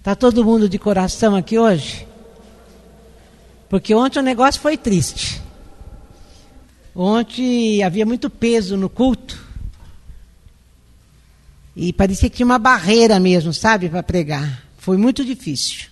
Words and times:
Está 0.00 0.14
todo 0.14 0.42
mundo 0.42 0.66
de 0.66 0.78
coração 0.78 1.36
aqui 1.36 1.58
hoje? 1.58 2.08
Porque 3.68 3.94
ontem 3.94 4.18
o 4.18 4.22
negócio 4.22 4.58
foi 4.58 4.78
triste. 4.78 5.42
Ontem 6.96 7.82
havia 7.82 8.06
muito 8.06 8.30
peso 8.30 8.78
no 8.78 8.88
culto. 8.88 9.38
E 11.76 11.92
parecia 11.92 12.30
que 12.30 12.36
tinha 12.36 12.46
uma 12.46 12.58
barreira 12.58 13.20
mesmo, 13.20 13.52
sabe, 13.52 13.90
para 13.90 14.02
pregar. 14.02 14.64
Foi 14.78 14.96
muito 14.96 15.22
difícil. 15.22 15.88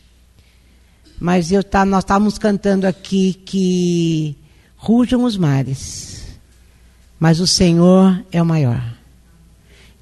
Mas 1.20 1.52
eu 1.52 1.62
tá, 1.62 1.84
nós 1.84 2.02
estávamos 2.02 2.38
cantando 2.38 2.86
aqui 2.86 3.34
que 3.34 4.38
rujam 4.75 5.22
os 5.25 5.36
mares, 5.36 6.25
mas 7.20 7.40
o 7.40 7.46
Senhor 7.46 8.25
é 8.32 8.40
o 8.40 8.46
maior. 8.46 8.98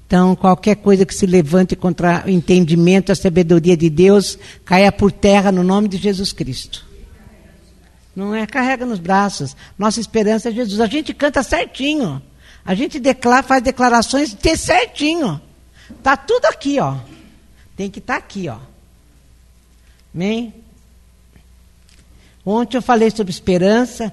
Então, 0.07 0.37
qualquer 0.37 0.77
coisa 0.77 1.05
que 1.05 1.13
se 1.13 1.25
levante 1.25 1.75
contra 1.75 2.23
o 2.25 2.29
entendimento, 2.29 3.11
a 3.11 3.15
sabedoria 3.15 3.75
de 3.75 3.89
Deus, 3.89 4.39
caia 4.63 4.89
por 4.89 5.11
terra 5.11 5.51
no 5.51 5.63
nome 5.63 5.89
de 5.89 5.97
Jesus 5.97 6.31
Cristo. 6.31 6.87
Não 8.15 8.33
é 8.33 8.47
carrega 8.47 8.85
nos 8.85 8.99
braços. 8.99 9.53
Nossa 9.77 9.99
esperança 9.99 10.47
é 10.47 10.51
Jesus. 10.53 10.79
A 10.79 10.87
gente 10.87 11.13
canta 11.13 11.43
certinho. 11.43 12.21
A 12.65 12.73
gente 12.73 12.99
declara, 12.99 13.43
faz 13.43 13.61
declarações 13.61 14.33
de 14.33 14.55
certinho. 14.55 15.41
Tá 16.01 16.15
tudo 16.15 16.45
aqui, 16.45 16.79
ó. 16.79 16.95
Tem 17.75 17.89
que 17.91 17.99
estar 17.99 18.13
tá 18.13 18.19
aqui, 18.19 18.47
ó. 18.47 18.57
Amém? 20.15 20.53
Ontem 22.45 22.77
eu 22.77 22.81
falei 22.81 23.11
sobre 23.11 23.29
esperança, 23.29 24.11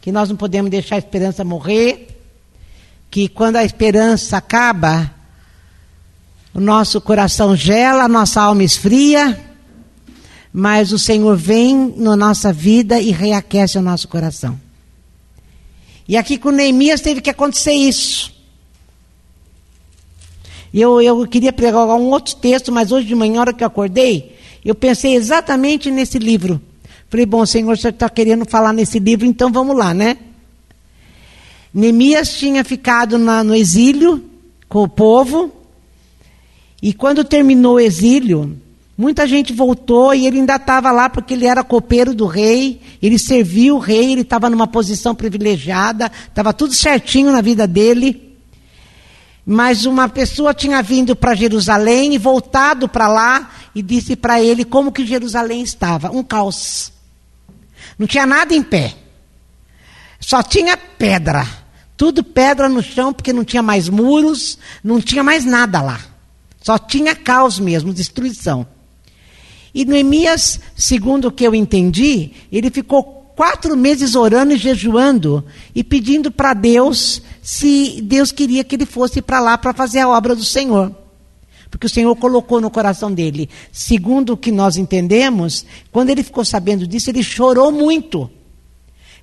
que 0.00 0.10
nós 0.10 0.30
não 0.30 0.36
podemos 0.36 0.70
deixar 0.70 0.94
a 0.94 0.98
esperança 0.98 1.44
morrer, 1.44 2.18
que 3.10 3.28
quando 3.28 3.56
a 3.56 3.64
esperança 3.64 4.38
acaba, 4.38 5.17
o 6.54 6.60
nosso 6.60 7.00
coração 7.00 7.54
gela, 7.54 8.04
a 8.04 8.08
nossa 8.08 8.40
alma 8.40 8.64
esfria, 8.64 9.38
mas 10.52 10.92
o 10.92 10.98
Senhor 10.98 11.36
vem 11.36 11.94
na 11.96 12.16
nossa 12.16 12.52
vida 12.52 13.00
e 13.00 13.10
reaquece 13.10 13.78
o 13.78 13.82
nosso 13.82 14.08
coração. 14.08 14.58
E 16.08 16.16
aqui 16.16 16.38
com 16.38 16.50
Neemias 16.50 17.00
teve 17.00 17.20
que 17.20 17.30
acontecer 17.30 17.72
isso. 17.72 18.32
Eu, 20.72 21.00
eu 21.00 21.26
queria 21.26 21.52
pregar 21.52 21.86
um 21.86 22.10
outro 22.10 22.34
texto, 22.36 22.72
mas 22.72 22.92
hoje 22.92 23.06
de 23.06 23.14
manhã, 23.14 23.40
hora 23.40 23.52
que 23.52 23.62
eu 23.62 23.68
acordei, 23.68 24.36
eu 24.64 24.74
pensei 24.74 25.14
exatamente 25.14 25.90
nesse 25.90 26.18
livro. 26.18 26.60
Falei, 27.10 27.24
bom, 27.24 27.44
Senhor, 27.46 27.76
você 27.76 27.88
está 27.88 28.08
querendo 28.08 28.44
falar 28.44 28.72
nesse 28.72 28.98
livro, 28.98 29.26
então 29.26 29.50
vamos 29.50 29.76
lá, 29.76 29.94
né? 29.94 30.16
Neemias 31.72 32.36
tinha 32.36 32.64
ficado 32.64 33.18
na, 33.18 33.44
no 33.44 33.54
exílio 33.54 34.24
com 34.68 34.82
o 34.82 34.88
povo, 34.88 35.52
e 36.80 36.92
quando 36.92 37.24
terminou 37.24 37.74
o 37.74 37.80
exílio, 37.80 38.56
muita 38.96 39.26
gente 39.26 39.52
voltou 39.52 40.14
e 40.14 40.26
ele 40.26 40.38
ainda 40.38 40.56
estava 40.56 40.90
lá 40.92 41.10
porque 41.10 41.34
ele 41.34 41.46
era 41.46 41.64
copeiro 41.64 42.14
do 42.14 42.26
rei, 42.26 42.80
ele 43.02 43.18
serviu 43.18 43.76
o 43.76 43.80
rei, 43.80 44.12
ele 44.12 44.20
estava 44.20 44.48
numa 44.48 44.66
posição 44.66 45.14
privilegiada, 45.14 46.10
estava 46.28 46.52
tudo 46.52 46.72
certinho 46.74 47.32
na 47.32 47.40
vida 47.40 47.66
dele. 47.66 48.36
Mas 49.44 49.86
uma 49.86 50.08
pessoa 50.08 50.52
tinha 50.52 50.82
vindo 50.82 51.16
para 51.16 51.34
Jerusalém 51.34 52.14
e 52.14 52.18
voltado 52.18 52.88
para 52.88 53.08
lá 53.08 53.50
e 53.74 53.82
disse 53.82 54.14
para 54.14 54.42
ele 54.42 54.64
como 54.64 54.92
que 54.92 55.06
Jerusalém 55.06 55.62
estava, 55.62 56.10
um 56.10 56.22
caos. 56.22 56.92
Não 57.98 58.06
tinha 58.06 58.26
nada 58.26 58.54
em 58.54 58.62
pé. 58.62 58.94
Só 60.20 60.42
tinha 60.42 60.76
pedra. 60.76 61.46
Tudo 61.96 62.22
pedra 62.22 62.68
no 62.68 62.82
chão, 62.82 63.12
porque 63.12 63.32
não 63.32 63.44
tinha 63.44 63.62
mais 63.62 63.88
muros, 63.88 64.58
não 64.84 65.00
tinha 65.00 65.24
mais 65.24 65.44
nada 65.44 65.80
lá. 65.80 65.98
Só 66.68 66.76
tinha 66.76 67.16
caos 67.16 67.58
mesmo, 67.58 67.94
destruição. 67.94 68.66
E 69.74 69.86
Neemias, 69.86 70.60
segundo 70.76 71.28
o 71.28 71.32
que 71.32 71.46
eu 71.46 71.54
entendi, 71.54 72.32
ele 72.52 72.70
ficou 72.70 73.32
quatro 73.34 73.74
meses 73.74 74.14
orando 74.14 74.52
e 74.52 74.58
jejuando 74.58 75.42
e 75.74 75.82
pedindo 75.82 76.30
para 76.30 76.52
Deus 76.52 77.22
se 77.40 78.02
Deus 78.02 78.30
queria 78.30 78.62
que 78.62 78.76
ele 78.76 78.84
fosse 78.84 79.22
para 79.22 79.40
lá 79.40 79.56
para 79.56 79.72
fazer 79.72 80.00
a 80.00 80.10
obra 80.10 80.36
do 80.36 80.44
Senhor 80.44 80.94
porque 81.70 81.86
o 81.86 81.90
Senhor 81.90 82.14
colocou 82.16 82.60
no 82.60 82.70
coração 82.70 83.12
dele. 83.12 83.48
Segundo 83.72 84.34
o 84.34 84.36
que 84.36 84.52
nós 84.52 84.76
entendemos, 84.76 85.64
quando 85.90 86.10
ele 86.10 86.22
ficou 86.22 86.44
sabendo 86.44 86.86
disso, 86.86 87.08
ele 87.10 87.22
chorou 87.22 87.72
muito. 87.72 88.30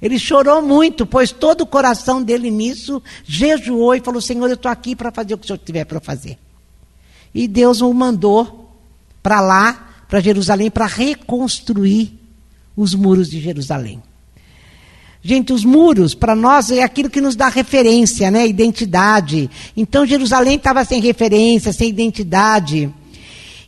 Ele 0.01 0.17
chorou 0.17 0.63
muito, 0.63 1.05
pois 1.05 1.31
todo 1.31 1.61
o 1.61 1.67
coração 1.67 2.23
dele 2.23 2.49
nisso 2.49 3.01
jejuou 3.23 3.93
e 3.93 3.99
falou: 3.99 4.21
Senhor, 4.21 4.47
eu 4.47 4.55
estou 4.55 4.71
aqui 4.71 4.95
para 4.95 5.11
fazer 5.11 5.35
o 5.35 5.37
que 5.37 5.45
o 5.45 5.47
Senhor 5.47 5.59
tiver 5.59 5.85
para 5.85 5.99
fazer. 5.99 6.39
E 7.35 7.49
Deus 7.49 7.81
o 7.81 7.93
mandou 7.93 8.71
para 9.21 9.41
lá, 9.41 9.89
para 10.07 10.21
Jerusalém, 10.21 10.71
para 10.71 10.85
reconstruir 10.85 12.17
os 12.77 12.95
muros 12.95 13.29
de 13.29 13.41
Jerusalém. 13.41 14.01
Gente, 15.21 15.51
os 15.51 15.65
muros, 15.65 16.15
para 16.15 16.35
nós, 16.35 16.71
é 16.71 16.81
aquilo 16.81 17.09
que 17.09 17.19
nos 17.19 17.35
dá 17.35 17.49
referência, 17.49 18.31
né? 18.31 18.47
Identidade. 18.47 19.49
Então, 19.75 20.05
Jerusalém 20.05 20.55
estava 20.55 20.85
sem 20.85 21.01
referência, 21.01 21.73
sem 21.73 21.89
identidade. 21.89 22.93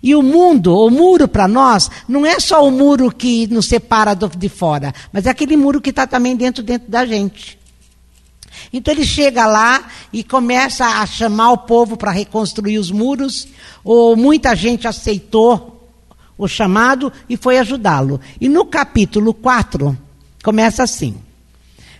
E 0.02 0.16
o 0.16 0.22
mundo, 0.22 0.74
o 0.74 0.90
muro 0.90 1.28
para 1.28 1.48
nós, 1.48 1.90
não 2.08 2.26
é 2.26 2.40
só 2.40 2.66
o 2.66 2.72
muro 2.72 3.12
que 3.12 3.48
nos 3.48 3.66
separa 3.66 4.14
de 4.16 4.48
fora, 4.48 4.94
mas 5.12 5.26
é 5.26 5.32
aquele 5.32 5.58
muro 5.58 5.82
que 5.82 5.90
está 5.90 6.06
também 6.08 6.36
dentro, 6.36 6.64
dentro 6.64 6.90
da 6.90 7.06
gente. 7.06 7.57
Então 8.72 8.94
ele 8.94 9.06
chega 9.06 9.46
lá 9.46 9.88
e 10.12 10.24
começa 10.24 10.86
a 10.86 11.06
chamar 11.06 11.52
o 11.52 11.58
povo 11.60 11.98
para 11.98 12.12
reconstruir 12.12 12.78
os 12.78 12.92
muros, 12.92 13.48
ou 13.84 14.16
muita 14.16 14.56
gente 14.56 14.88
aceitou 14.88 15.90
o 16.38 16.48
chamado 16.48 17.12
e 17.28 17.36
foi 17.36 17.58
ajudá-lo. 17.58 18.20
E 18.40 18.48
no 18.48 18.66
capítulo 18.66 19.34
4, 19.34 19.98
começa 20.44 20.84
assim. 20.84 21.16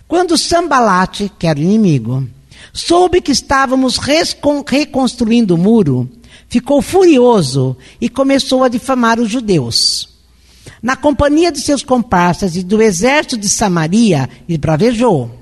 Quando 0.08 0.38
Sambalate, 0.38 1.32
que 1.38 1.48
era 1.48 1.60
o 1.60 1.62
inimigo, 1.62 2.28
soube 2.72 3.22
que 3.22 3.32
estávamos 3.32 3.98
reconstruindo 3.98 5.56
o 5.56 5.58
muro, 5.58 6.10
ficou 6.48 6.82
furioso 6.82 7.76
e 8.00 8.08
começou 8.08 8.64
a 8.64 8.70
difamar 8.70 9.20
os 9.20 9.30
judeus. 9.30 10.18
Na 10.82 10.96
companhia 10.96 11.52
de 11.52 11.60
seus 11.60 11.84
comparsas 11.84 12.56
e 12.56 12.64
do 12.64 12.82
exército 12.82 13.38
de 13.38 13.50
Samaria, 13.50 14.30
esbravejou. 14.48 15.37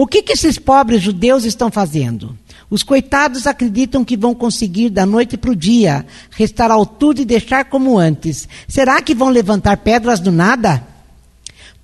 O 0.00 0.06
que, 0.06 0.22
que 0.22 0.32
esses 0.32 0.58
pobres 0.58 1.02
judeus 1.02 1.44
estão 1.44 1.70
fazendo? 1.70 2.34
Os 2.70 2.82
coitados 2.82 3.46
acreditam 3.46 4.02
que 4.02 4.16
vão 4.16 4.34
conseguir 4.34 4.88
da 4.88 5.04
noite 5.04 5.36
para 5.36 5.50
o 5.50 5.54
dia 5.54 6.06
restaurar 6.30 6.86
tudo 6.86 7.20
e 7.20 7.26
deixar 7.26 7.66
como 7.66 7.98
antes. 7.98 8.48
Será 8.66 9.02
que 9.02 9.14
vão 9.14 9.28
levantar 9.28 9.76
pedras 9.76 10.18
do 10.18 10.32
nada? 10.32 10.82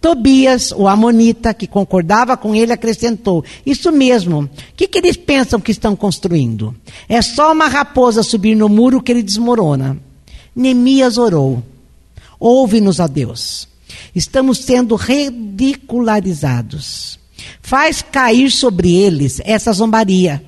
Tobias, 0.01 0.73
o 0.73 0.89
Amonita, 0.89 1.53
que 1.53 1.67
concordava 1.67 2.39
com 2.39 2.55
ele, 2.55 2.73
acrescentou: 2.73 3.45
Isso 3.67 3.93
mesmo. 3.93 4.45
O 4.45 4.51
que, 4.75 4.89
que 4.89 4.97
eles 4.97 5.19
pensam 5.19 5.61
que 5.61 5.71
estão 5.71 5.95
construindo? 5.95 6.75
É 7.11 7.21
só 7.21 7.53
uma 7.53 7.69
raposa 7.69 8.23
subir 8.23 8.55
no 8.55 8.71
muro 8.71 9.03
que 9.03 9.13
ele 9.13 9.23
desmorona. 9.23 9.99
Neemias 10.55 11.19
orou: 11.19 11.63
Ouve-nos, 12.41 12.99
ó 12.99 13.07
Deus. 13.07 13.69
Estamos 14.15 14.61
sendo 14.61 14.95
ridicularizados. 14.95 17.26
Faz 17.61 18.03
cair 18.03 18.51
sobre 18.51 18.95
eles 18.95 19.41
essa 19.45 19.73
zombaria. 19.73 20.43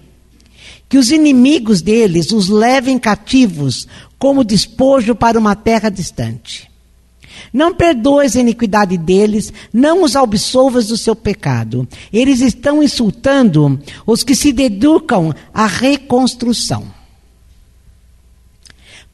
Que 0.88 0.98
os 0.98 1.10
inimigos 1.10 1.82
deles 1.82 2.32
os 2.32 2.48
levem 2.48 2.98
cativos 2.98 3.86
como 4.18 4.44
despojo 4.44 5.14
para 5.14 5.38
uma 5.38 5.54
terra 5.54 5.90
distante. 5.90 6.68
Não 7.52 7.74
perdoes 7.74 8.36
a 8.36 8.40
iniquidade 8.40 8.96
deles, 8.98 9.52
não 9.72 10.02
os 10.02 10.16
absolvas 10.16 10.88
do 10.88 10.96
seu 10.96 11.14
pecado. 11.14 11.86
Eles 12.12 12.40
estão 12.40 12.82
insultando 12.82 13.80
os 14.06 14.22
que 14.24 14.34
se 14.34 14.52
dedicam 14.52 15.34
à 15.52 15.66
reconstrução. 15.66 16.97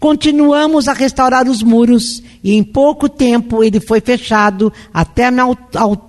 Continuamos 0.05 0.87
a 0.87 0.93
restaurar 0.93 1.49
os 1.49 1.63
muros 1.63 2.23
e 2.43 2.53
em 2.53 2.63
pouco 2.63 3.09
tempo 3.09 3.65
ele 3.65 3.81
foi 3.81 4.03
fechado 4.03 4.71
até 4.93 5.29
a 5.29 5.33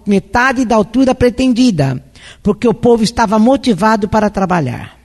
metade 0.06 0.66
da 0.66 0.76
altura 0.76 1.16
pretendida, 1.16 2.04
porque 2.44 2.68
o 2.68 2.74
povo 2.74 3.06
estava 3.06 3.40
motivado 3.40 4.10
para 4.10 4.30
trabalhar. 4.30 4.98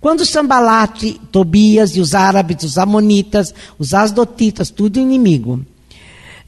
Quando 0.00 0.24
Sambalate, 0.24 1.20
Tobias 1.30 1.96
e 1.96 2.00
os 2.00 2.14
árabes, 2.14 2.64
os 2.64 2.78
amonitas, 2.78 3.54
os 3.78 3.92
asdotitas, 3.92 4.70
tudo 4.70 4.98
inimigo, 4.98 5.60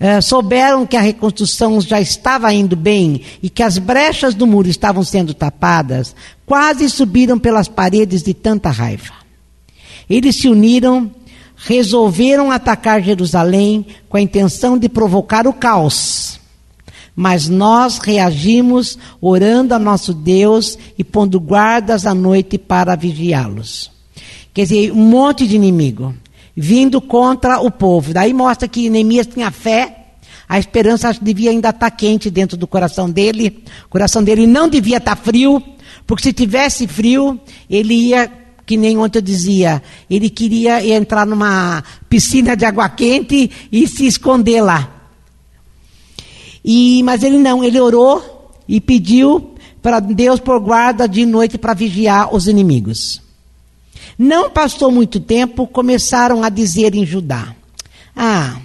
é, 0.01 0.23
souberam 0.23 0.87
que 0.87 0.97
a 0.97 1.03
reconstrução 1.03 1.79
já 1.79 2.01
estava 2.01 2.51
indo 2.55 2.75
bem 2.75 3.21
e 3.43 3.51
que 3.51 3.63
as 3.63 3.77
brechas 3.77 4.35
do 4.35 4.47
muro 4.47 4.71
estavam 4.71 5.05
sendo 5.05 5.35
tapadas, 5.35 6.17
quase 6.47 6.89
subiram 6.89 7.39
pelas 7.39 7.69
paredes 7.69 8.23
de 8.23 8.33
tanta 8.33 8.71
raiva. 8.71 9.13
Eles 10.09 10.37
se 10.37 10.49
uniram, 10.49 11.11
resolveram 11.57 12.51
atacar 12.51 13.03
Jerusalém 13.03 13.87
com 14.09 14.17
a 14.17 14.21
intenção 14.21 14.79
de 14.79 14.89
provocar 14.89 15.47
o 15.47 15.53
caos. 15.53 16.39
Mas 17.15 17.49
nós 17.49 17.99
reagimos 17.99 18.99
orando 19.21 19.75
a 19.75 19.79
nosso 19.79 20.13
Deus 20.13 20.79
e 20.99 21.03
pondo 21.03 21.41
guardas 21.41 22.07
à 22.07 22.15
noite 22.15 22.59
para 22.59 22.95
vigiá-los. 22.95 23.91
Quer 24.53 24.63
dizer, 24.63 24.93
um 24.93 25.09
monte 25.09 25.47
de 25.47 25.57
inimigo. 25.57 26.15
vindo 26.57 27.03
contra 27.03 27.61
o 27.61 27.71
povo. 27.71 28.15
Daí 28.15 28.33
mostra 28.33 28.67
que 28.67 28.89
Neemias 28.89 29.27
tinha 29.27 29.51
fé, 29.51 30.07
a 30.49 30.59
esperança 30.59 31.13
devia 31.21 31.51
ainda 31.51 31.69
estar 31.69 31.91
quente 31.91 32.31
dentro 32.31 32.57
do 32.57 32.67
coração 32.67 33.11
dele, 33.11 33.63
o 33.85 33.89
coração 33.91 34.25
dele 34.25 34.47
não 34.47 34.69
devia 34.69 34.97
estar 34.97 35.17
frio, 35.17 35.63
porque 36.07 36.23
se 36.23 36.33
tivesse 36.33 36.87
frio, 36.87 37.39
ele 37.69 37.95
ia, 37.95 38.31
que 38.67 38.77
nem 38.77 38.99
ontem 38.99 39.19
eu 39.19 39.23
dizia, 39.23 39.83
ele 40.11 40.29
queria 40.29 40.85
entrar 40.85 41.25
numa 41.25 41.85
piscina 42.11 42.57
de 42.57 42.65
água 42.65 42.89
quente 42.89 43.51
e 43.71 43.87
se 43.87 44.07
esconder 44.07 44.61
lá. 44.61 44.91
E, 46.65 47.01
mas 47.05 47.23
ele 47.23 47.39
não, 47.39 47.63
ele 47.63 47.81
orou 47.81 48.51
e 48.69 48.81
pediu 48.81 49.55
para 49.81 50.01
Deus 50.01 50.41
por 50.41 50.59
guarda 50.59 51.09
de 51.09 51.25
noite 51.25 51.57
para 51.57 51.75
vigiar 51.75 52.35
os 52.35 52.49
inimigos. 52.49 53.23
Não 54.19 54.51
passou 54.51 54.91
muito 54.91 55.21
tempo, 55.21 55.69
começaram 55.69 56.43
a 56.43 56.49
dizer 56.49 56.93
em 56.97 57.07
Judá: 57.07 57.55
Ah, 58.17 58.57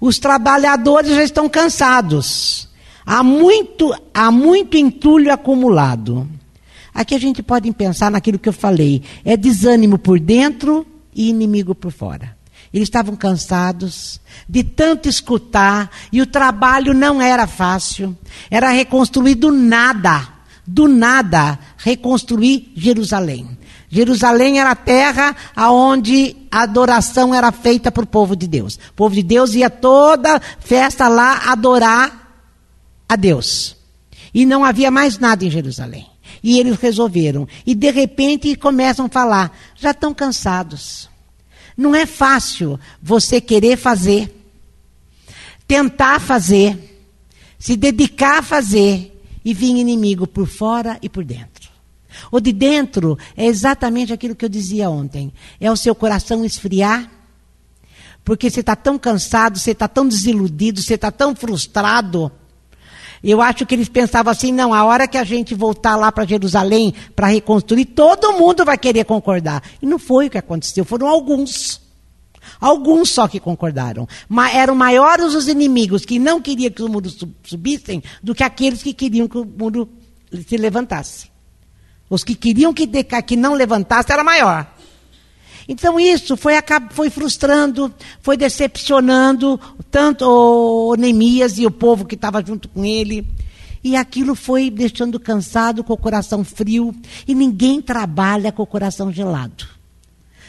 os 0.00 0.20
trabalhadores 0.20 1.10
já 1.10 1.24
estão 1.24 1.48
cansados. 1.48 2.68
Há 3.04 3.24
muito, 3.24 3.92
há 4.14 4.30
muito 4.30 4.76
entulho 4.76 5.32
acumulado. 5.32 6.28
Aqui 6.94 7.14
a 7.14 7.20
gente 7.20 7.42
pode 7.42 7.70
pensar 7.72 8.10
naquilo 8.10 8.38
que 8.38 8.48
eu 8.48 8.52
falei: 8.52 9.02
é 9.24 9.36
desânimo 9.36 9.98
por 9.98 10.18
dentro 10.18 10.86
e 11.14 11.28
inimigo 11.28 11.74
por 11.74 11.92
fora. 11.92 12.36
Eles 12.72 12.86
estavam 12.86 13.16
cansados 13.16 14.20
de 14.48 14.62
tanto 14.62 15.08
escutar 15.08 15.90
e 16.12 16.22
o 16.22 16.26
trabalho 16.26 16.94
não 16.94 17.20
era 17.20 17.46
fácil. 17.46 18.16
Era 18.48 18.70
reconstruir 18.70 19.34
do 19.34 19.50
nada, 19.50 20.28
do 20.64 20.86
nada, 20.86 21.58
reconstruir 21.76 22.72
Jerusalém. 22.76 23.58
Jerusalém 23.88 24.60
era 24.60 24.70
a 24.70 24.76
terra 24.76 25.34
aonde 25.54 26.36
a 26.48 26.62
adoração 26.62 27.34
era 27.34 27.50
feita 27.50 27.90
para 27.90 28.04
o 28.04 28.06
povo 28.06 28.36
de 28.36 28.46
Deus. 28.46 28.76
O 28.90 28.94
povo 28.94 29.16
de 29.16 29.22
Deus 29.22 29.54
ia 29.54 29.68
toda 29.68 30.40
festa 30.60 31.08
lá 31.08 31.50
adorar 31.50 32.44
a 33.08 33.16
Deus. 33.16 33.76
E 34.32 34.46
não 34.46 34.64
havia 34.64 34.92
mais 34.92 35.18
nada 35.18 35.44
em 35.44 35.50
Jerusalém. 35.50 36.06
E 36.42 36.58
eles 36.58 36.78
resolveram. 36.78 37.46
E 37.66 37.74
de 37.74 37.90
repente 37.90 38.54
começam 38.56 39.06
a 39.06 39.08
falar: 39.08 39.56
já 39.76 39.90
estão 39.90 40.14
cansados. 40.14 41.08
Não 41.76 41.94
é 41.94 42.06
fácil 42.06 42.78
você 43.02 43.40
querer 43.40 43.76
fazer, 43.76 44.34
tentar 45.66 46.20
fazer, 46.20 47.02
se 47.58 47.76
dedicar 47.76 48.38
a 48.38 48.42
fazer 48.42 49.18
e 49.44 49.54
vir 49.54 49.76
inimigo 49.76 50.26
por 50.26 50.46
fora 50.46 50.98
e 51.00 51.08
por 51.08 51.24
dentro. 51.24 51.70
O 52.30 52.40
de 52.40 52.52
dentro 52.52 53.16
é 53.36 53.46
exatamente 53.46 54.12
aquilo 54.12 54.34
que 54.34 54.44
eu 54.44 54.48
dizia 54.48 54.90
ontem: 54.90 55.32
é 55.60 55.70
o 55.70 55.76
seu 55.76 55.94
coração 55.94 56.44
esfriar, 56.44 57.10
porque 58.24 58.50
você 58.50 58.60
está 58.60 58.76
tão 58.76 58.98
cansado, 58.98 59.58
você 59.58 59.70
está 59.70 59.88
tão 59.88 60.06
desiludido, 60.06 60.82
você 60.82 60.94
está 60.94 61.10
tão 61.10 61.34
frustrado. 61.34 62.30
Eu 63.22 63.42
acho 63.42 63.66
que 63.66 63.74
eles 63.74 63.88
pensavam 63.88 64.30
assim: 64.30 64.52
não, 64.52 64.72
a 64.72 64.84
hora 64.84 65.06
que 65.06 65.18
a 65.18 65.24
gente 65.24 65.54
voltar 65.54 65.96
lá 65.96 66.10
para 66.10 66.24
Jerusalém 66.24 66.94
para 67.14 67.28
reconstruir, 67.28 67.84
todo 67.84 68.32
mundo 68.32 68.64
vai 68.64 68.78
querer 68.78 69.04
concordar. 69.04 69.62
E 69.80 69.86
não 69.86 69.98
foi 69.98 70.26
o 70.26 70.30
que 70.30 70.38
aconteceu, 70.38 70.84
foram 70.84 71.06
alguns. 71.06 71.80
Alguns 72.58 73.10
só 73.10 73.28
que 73.28 73.38
concordaram. 73.38 74.08
Mas 74.28 74.54
eram 74.54 74.74
maiores 74.74 75.34
os 75.34 75.48
inimigos 75.48 76.04
que 76.04 76.18
não 76.18 76.40
queriam 76.40 76.70
que 76.70 76.82
o 76.82 76.88
muro 76.88 77.10
subissem 77.44 78.02
do 78.22 78.34
que 78.34 78.42
aqueles 78.42 78.82
que 78.82 78.92
queriam 78.92 79.28
que 79.28 79.38
o 79.38 79.44
muro 79.44 79.88
se 80.46 80.56
levantasse. 80.56 81.30
Os 82.08 82.24
que 82.24 82.34
queriam 82.34 82.72
que, 82.72 82.86
que 83.26 83.36
não 83.36 83.54
levantasse 83.54 84.10
era 84.12 84.24
maior. 84.24 84.66
Então 85.70 86.00
isso 86.00 86.36
foi, 86.36 86.54
foi 86.90 87.08
frustrando, 87.10 87.94
foi 88.20 88.36
decepcionando 88.36 89.58
tanto 89.88 90.24
o 90.24 90.96
Neemias 90.96 91.58
e 91.58 91.64
o 91.64 91.70
povo 91.70 92.04
que 92.04 92.16
estava 92.16 92.44
junto 92.44 92.68
com 92.68 92.84
ele. 92.84 93.24
E 93.82 93.94
aquilo 93.94 94.34
foi 94.34 94.68
deixando 94.68 95.20
cansado, 95.20 95.84
com 95.84 95.92
o 95.92 95.96
coração 95.96 96.42
frio. 96.42 96.92
E 97.26 97.36
ninguém 97.36 97.80
trabalha 97.80 98.50
com 98.50 98.64
o 98.64 98.66
coração 98.66 99.12
gelado. 99.12 99.64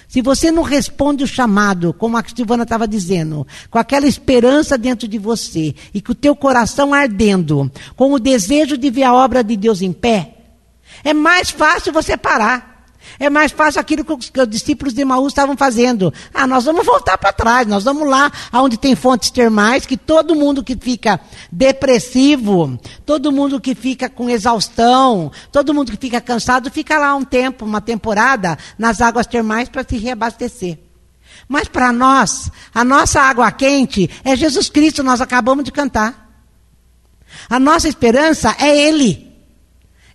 Se 0.07 0.23
você 0.23 0.49
não 0.49 0.63
responde 0.63 1.23
o 1.23 1.27
chamado, 1.27 1.93
como 1.93 2.17
a 2.17 2.23
Silvana 2.23 2.63
estava 2.63 2.87
dizendo, 2.87 3.45
com 3.69 3.77
aquela 3.77 4.07
esperança 4.07 4.75
dentro 4.75 5.07
de 5.07 5.19
você 5.19 5.75
e 5.93 6.01
com 6.01 6.13
o 6.13 6.15
teu 6.15 6.35
coração 6.35 6.95
ardendo, 6.95 7.71
com 7.95 8.11
o 8.11 8.19
desejo 8.19 8.75
de 8.75 8.89
ver 8.89 9.03
a 9.03 9.13
obra 9.13 9.43
de 9.43 9.55
Deus 9.55 9.83
em 9.83 9.93
pé, 9.93 10.35
é 11.03 11.13
mais 11.13 11.51
fácil 11.51 11.93
você 11.93 12.17
parar. 12.17 12.70
É 13.19 13.29
mais 13.29 13.51
fácil 13.51 13.79
aquilo 13.81 14.03
que 14.03 14.13
os, 14.13 14.29
que 14.29 14.41
os 14.41 14.47
discípulos 14.47 14.93
de 14.93 15.03
Maús 15.03 15.31
estavam 15.31 15.55
fazendo. 15.57 16.13
Ah, 16.33 16.47
nós 16.47 16.65
vamos 16.65 16.85
voltar 16.85 17.17
para 17.17 17.33
trás, 17.33 17.67
nós 17.67 17.83
vamos 17.83 18.07
lá 18.07 18.31
onde 18.53 18.77
tem 18.77 18.95
fontes 18.95 19.29
termais, 19.29 19.85
que 19.85 19.97
todo 19.97 20.35
mundo 20.35 20.63
que 20.63 20.75
fica 20.75 21.19
depressivo, 21.51 22.79
todo 23.05 23.31
mundo 23.31 23.59
que 23.59 23.75
fica 23.75 24.09
com 24.09 24.29
exaustão, 24.29 25.31
todo 25.51 25.73
mundo 25.73 25.91
que 25.91 25.97
fica 25.97 26.21
cansado, 26.21 26.71
fica 26.71 26.97
lá 26.97 27.15
um 27.15 27.23
tempo, 27.23 27.65
uma 27.65 27.81
temporada, 27.81 28.57
nas 28.77 29.01
águas 29.01 29.27
termais 29.27 29.69
para 29.69 29.83
se 29.87 29.97
reabastecer. 29.97 30.79
Mas 31.47 31.67
para 31.67 31.91
nós, 31.91 32.51
a 32.73 32.83
nossa 32.83 33.21
água 33.21 33.51
quente 33.51 34.09
é 34.23 34.35
Jesus 34.35 34.69
Cristo, 34.69 35.03
nós 35.03 35.21
acabamos 35.21 35.65
de 35.65 35.71
cantar. 35.71 36.29
A 37.49 37.59
nossa 37.59 37.87
esperança 37.87 38.55
é 38.59 38.87
Ele. 38.87 39.30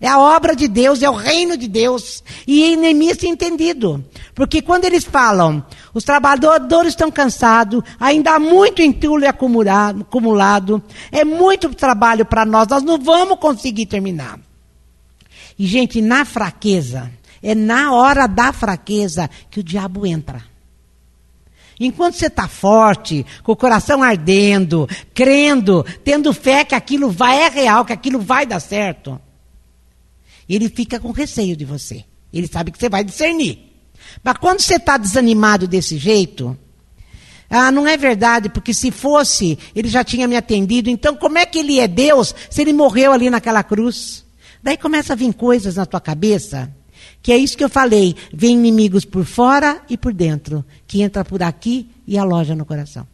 É 0.00 0.08
a 0.08 0.18
obra 0.18 0.54
de 0.54 0.68
Deus, 0.68 1.02
é 1.02 1.08
o 1.08 1.14
reino 1.14 1.56
de 1.56 1.66
Deus. 1.66 2.22
E 2.46 2.76
Neemias 2.76 3.16
tinha 3.16 3.32
entendido. 3.32 4.04
Porque 4.34 4.60
quando 4.60 4.84
eles 4.84 5.04
falam, 5.04 5.64
os 5.94 6.04
trabalhadores 6.04 6.92
estão 6.92 7.10
cansados, 7.10 7.82
ainda 7.98 8.34
há 8.34 8.38
muito 8.38 8.82
entulho 8.82 9.28
acumulado, 9.28 10.02
acumulado 10.02 10.82
é 11.10 11.24
muito 11.24 11.72
trabalho 11.74 12.26
para 12.26 12.44
nós, 12.44 12.68
nós 12.68 12.82
não 12.82 12.98
vamos 12.98 13.38
conseguir 13.38 13.86
terminar. 13.86 14.38
E, 15.58 15.66
gente, 15.66 16.02
na 16.02 16.26
fraqueza, 16.26 17.10
é 17.42 17.54
na 17.54 17.92
hora 17.94 18.26
da 18.26 18.52
fraqueza 18.52 19.30
que 19.50 19.60
o 19.60 19.64
diabo 19.64 20.04
entra. 20.04 20.44
Enquanto 21.80 22.14
você 22.14 22.26
está 22.26 22.48
forte, 22.48 23.24
com 23.42 23.52
o 23.52 23.56
coração 23.56 24.02
ardendo, 24.02 24.88
crendo, 25.14 25.84
tendo 26.04 26.32
fé 26.32 26.64
que 26.64 26.74
aquilo 26.74 27.10
vai, 27.10 27.38
é 27.38 27.48
real, 27.48 27.84
que 27.84 27.92
aquilo 27.92 28.18
vai 28.18 28.44
dar 28.44 28.60
certo 28.60 29.20
ele 30.54 30.68
fica 30.68 31.00
com 31.00 31.10
receio 31.10 31.56
de 31.56 31.64
você. 31.64 32.04
Ele 32.32 32.46
sabe 32.46 32.70
que 32.70 32.78
você 32.78 32.88
vai 32.88 33.02
discernir. 33.02 33.58
Mas 34.22 34.36
quando 34.38 34.60
você 34.60 34.76
está 34.76 34.96
desanimado 34.96 35.66
desse 35.66 35.98
jeito, 35.98 36.56
ah, 37.48 37.70
não 37.70 37.86
é 37.86 37.96
verdade, 37.96 38.48
porque 38.48 38.74
se 38.74 38.90
fosse, 38.90 39.58
ele 39.74 39.88
já 39.88 40.04
tinha 40.04 40.26
me 40.26 40.36
atendido. 40.36 40.90
Então, 40.90 41.16
como 41.16 41.38
é 41.38 41.46
que 41.46 41.58
ele 41.58 41.80
é 41.80 41.88
Deus 41.88 42.34
se 42.50 42.60
ele 42.60 42.72
morreu 42.72 43.12
ali 43.12 43.30
naquela 43.30 43.62
cruz? 43.62 44.24
Daí 44.62 44.76
começa 44.76 45.12
a 45.12 45.16
vir 45.16 45.32
coisas 45.32 45.76
na 45.76 45.86
tua 45.86 46.00
cabeça, 46.00 46.72
que 47.22 47.32
é 47.32 47.36
isso 47.36 47.56
que 47.56 47.64
eu 47.64 47.68
falei: 47.68 48.16
vem 48.32 48.56
inimigos 48.56 49.04
por 49.04 49.24
fora 49.24 49.80
e 49.88 49.96
por 49.96 50.12
dentro, 50.12 50.64
que 50.86 51.02
entra 51.02 51.24
por 51.24 51.42
aqui 51.42 51.88
e 52.06 52.18
aloja 52.18 52.54
no 52.54 52.64
coração. 52.64 53.06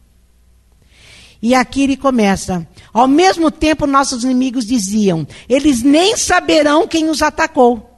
E 1.43 1.53
aqui 1.53 1.83
ele 1.83 1.97
começa. 1.97 2.65
Ao 2.93 3.05
mesmo 3.05 3.51
tempo, 3.51 3.85
nossos 3.85 4.23
inimigos 4.23 4.65
diziam: 4.65 5.27
eles 5.49 5.83
nem 5.83 6.15
saberão 6.15 6.87
quem 6.87 7.09
os 7.09 7.21
atacou. 7.21 7.89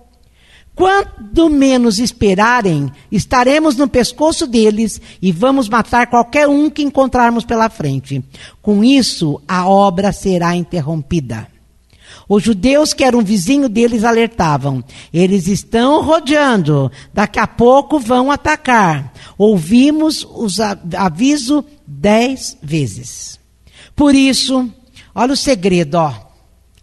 Quando 0.73 1.47
menos 1.47 1.99
esperarem, 1.99 2.91
estaremos 3.11 3.77
no 3.77 3.87
pescoço 3.87 4.47
deles 4.47 4.99
e 5.21 5.31
vamos 5.31 5.69
matar 5.69 6.07
qualquer 6.07 6.49
um 6.49 6.71
que 6.71 6.81
encontrarmos 6.81 7.45
pela 7.45 7.69
frente. 7.69 8.21
Com 8.63 8.83
isso, 8.83 9.39
a 9.47 9.69
obra 9.69 10.11
será 10.11 10.55
interrompida. 10.55 11.54
Os 12.27 12.43
judeus 12.43 12.93
que 12.93 13.03
eram 13.03 13.21
vizinho 13.21 13.69
deles 13.69 14.03
alertavam: 14.03 14.83
eles 15.13 15.47
estão 15.47 16.01
rodeando, 16.01 16.91
daqui 17.13 17.39
a 17.39 17.47
pouco 17.47 17.99
vão 17.99 18.31
atacar. 18.31 19.13
Ouvimos 19.37 20.27
os 20.29 20.59
aviso 20.59 21.63
dez 21.85 22.57
vezes. 22.61 23.39
Por 23.95 24.15
isso, 24.15 24.69
olha 25.13 25.33
o 25.33 25.37
segredo, 25.37 25.95
ó. 25.95 26.25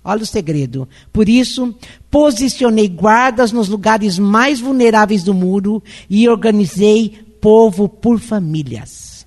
Olha 0.04 0.22
o 0.22 0.26
segredo. 0.26 0.88
Por 1.12 1.28
isso, 1.28 1.74
posicionei 2.10 2.88
guardas 2.88 3.52
nos 3.52 3.68
lugares 3.68 4.18
mais 4.18 4.60
vulneráveis 4.60 5.22
do 5.22 5.32
muro 5.32 5.82
e 6.10 6.28
organizei 6.28 7.20
povo 7.40 7.88
por 7.88 8.18
famílias. 8.18 9.26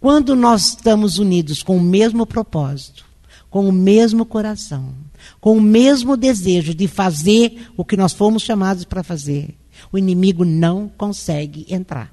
Quando 0.00 0.36
nós 0.36 0.68
estamos 0.68 1.18
unidos 1.18 1.62
com 1.62 1.76
o 1.76 1.82
mesmo 1.82 2.24
propósito, 2.24 3.04
com 3.50 3.68
o 3.68 3.72
mesmo 3.72 4.24
coração, 4.24 4.94
com 5.40 5.56
o 5.56 5.60
mesmo 5.60 6.16
desejo 6.16 6.74
de 6.74 6.86
fazer 6.86 7.68
o 7.76 7.84
que 7.84 7.96
nós 7.96 8.12
fomos 8.12 8.42
chamados 8.42 8.84
para 8.84 9.02
fazer, 9.02 9.56
o 9.90 9.98
inimigo 9.98 10.44
não 10.44 10.88
consegue 10.88 11.66
entrar. 11.68 12.12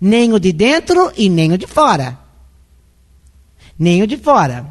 Nem 0.00 0.32
o 0.32 0.38
de 0.38 0.52
dentro 0.52 1.12
e 1.16 1.28
nem 1.28 1.52
o 1.52 1.58
de 1.58 1.66
fora. 1.66 2.18
Nem 3.78 4.02
o 4.02 4.06
de 4.06 4.16
fora. 4.16 4.66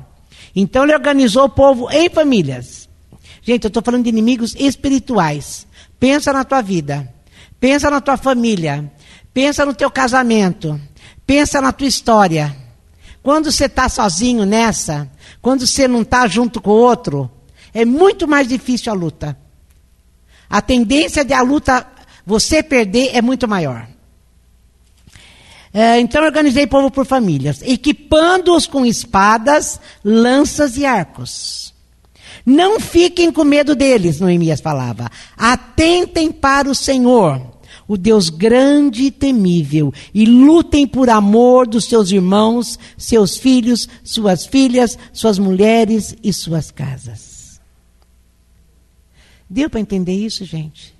Então 0.56 0.84
ele 0.84 0.94
organizou 0.94 1.46
o 1.46 1.50
povo 1.50 1.90
em 1.92 2.10
famílias. 2.10 2.88
Gente, 3.42 3.66
eu 3.66 3.68
estou 3.68 3.84
falando 3.84 4.04
de 4.04 4.10
inimigos 4.10 4.56
espirituais. 4.56 5.68
Pensa 6.00 6.32
na 6.32 6.44
tua 6.44 6.62
vida. 6.62 7.12
Pensa 7.60 7.90
na 7.90 8.00
tua 8.00 8.18
família. 8.18 8.92
Pensa 9.34 9.66
no 9.66 9.74
teu 9.74 9.90
casamento. 9.90 10.80
Pensa 11.26 11.60
na 11.60 11.72
tua 11.72 11.88
história. 11.88 12.56
Quando 13.22 13.52
você 13.52 13.66
está 13.66 13.88
sozinho 13.90 14.46
nessa, 14.46 15.10
quando 15.42 15.66
você 15.66 15.88
não 15.88 16.02
está 16.02 16.28
junto 16.28 16.62
com 16.62 16.72
o 16.72 16.82
outro, 16.82 17.32
é 17.74 17.86
muito 17.86 18.28
mais 18.28 18.48
difícil 18.48 18.92
a 18.92 18.96
luta. 18.96 19.38
A 20.50 20.62
tendência 20.62 21.26
de 21.26 21.34
a 21.34 21.42
luta 21.42 21.88
você 22.26 22.62
perder 22.62 23.12
é 23.14 23.22
muito 23.22 23.48
maior. 23.48 23.88
É, 25.74 26.00
então 26.00 26.24
organizei 26.24 26.68
povo 26.68 26.92
por 26.92 27.04
famílias, 27.04 27.62
equipando-os 27.64 28.68
com 28.68 28.86
espadas, 28.86 29.80
lanças 30.04 30.78
e 30.78 30.86
arcos. 30.86 31.74
Não 32.46 32.80
fiquem 32.80 33.32
com 33.32 33.44
medo 33.44 33.76
deles, 33.76 34.20
Noemias 34.20 34.62
falava. 34.62 35.10
Atentem 35.36 36.32
para 36.32 36.70
o 36.70 36.76
Senhor, 36.76 37.42
o 37.88 37.98
Deus 37.98 38.30
grande 38.30 39.06
e 39.06 39.12
temível, 39.12 39.92
e 40.14 40.26
lutem 40.26 40.86
por 40.86 41.10
amor 41.10 41.66
dos 41.66 41.86
seus 41.86 42.12
irmãos, 42.12 42.78
seus 42.96 43.36
filhos, 43.36 43.90
suas 44.04 44.46
filhas, 44.46 44.98
suas 45.12 45.40
mulheres 45.40 46.16
e 46.22 46.32
suas 46.32 46.70
casas. 46.70 47.33
Deu 49.54 49.70
para 49.70 49.80
entender 49.80 50.14
isso, 50.14 50.44
gente? 50.46 50.96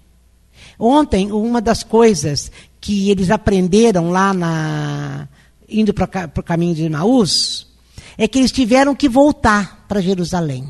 Ontem, 0.78 1.32
uma 1.32 1.60
das 1.60 1.82
coisas 1.82 2.52
que 2.80 3.10
eles 3.10 3.32
aprenderam 3.32 4.12
lá 4.12 4.32
na 4.32 5.28
indo 5.68 5.92
para 5.92 6.30
o 6.38 6.44
caminho 6.44 6.76
de 6.76 6.88
Maús, 6.88 7.68
é 8.16 8.28
que 8.28 8.38
eles 8.38 8.52
tiveram 8.52 8.94
que 8.94 9.10
voltar 9.10 9.86
para 9.88 10.00
Jerusalém. 10.02 10.70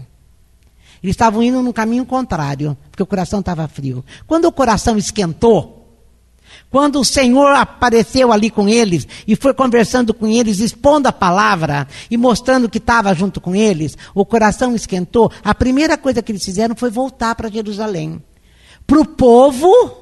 Eles 1.03 1.13
estavam 1.13 1.43
indo 1.43 1.61
no 1.61 1.73
caminho 1.73 2.05
contrário, 2.05 2.77
porque 2.89 3.03
o 3.03 3.05
coração 3.05 3.41
estava 3.41 3.67
frio. 3.67 4.05
Quando 4.25 4.45
o 4.45 4.51
coração 4.53 4.97
esquentou, 4.97 5.82
quando 6.69 6.99
o 6.99 7.05
Senhor 7.05 7.53
apareceu 7.53 8.31
ali 8.31 8.49
com 8.49 8.67
eles 8.67 9.07
e 9.27 9.35
foi 9.35 9.53
conversando 9.53 10.13
com 10.13 10.27
eles, 10.27 10.59
expondo 10.59 11.07
a 11.07 11.11
palavra 11.11 11.87
e 12.09 12.17
mostrando 12.17 12.69
que 12.69 12.77
estava 12.77 13.13
junto 13.13 13.39
com 13.39 13.55
eles, 13.55 13.97
o 14.13 14.25
coração 14.25 14.75
esquentou. 14.75 15.31
A 15.43 15.53
primeira 15.53 15.97
coisa 15.97 16.21
que 16.21 16.31
eles 16.31 16.43
fizeram 16.43 16.75
foi 16.75 16.89
voltar 16.89 17.35
para 17.35 17.49
Jerusalém. 17.49 18.23
Para 18.85 18.99
o 18.99 19.05
povo 19.05 19.97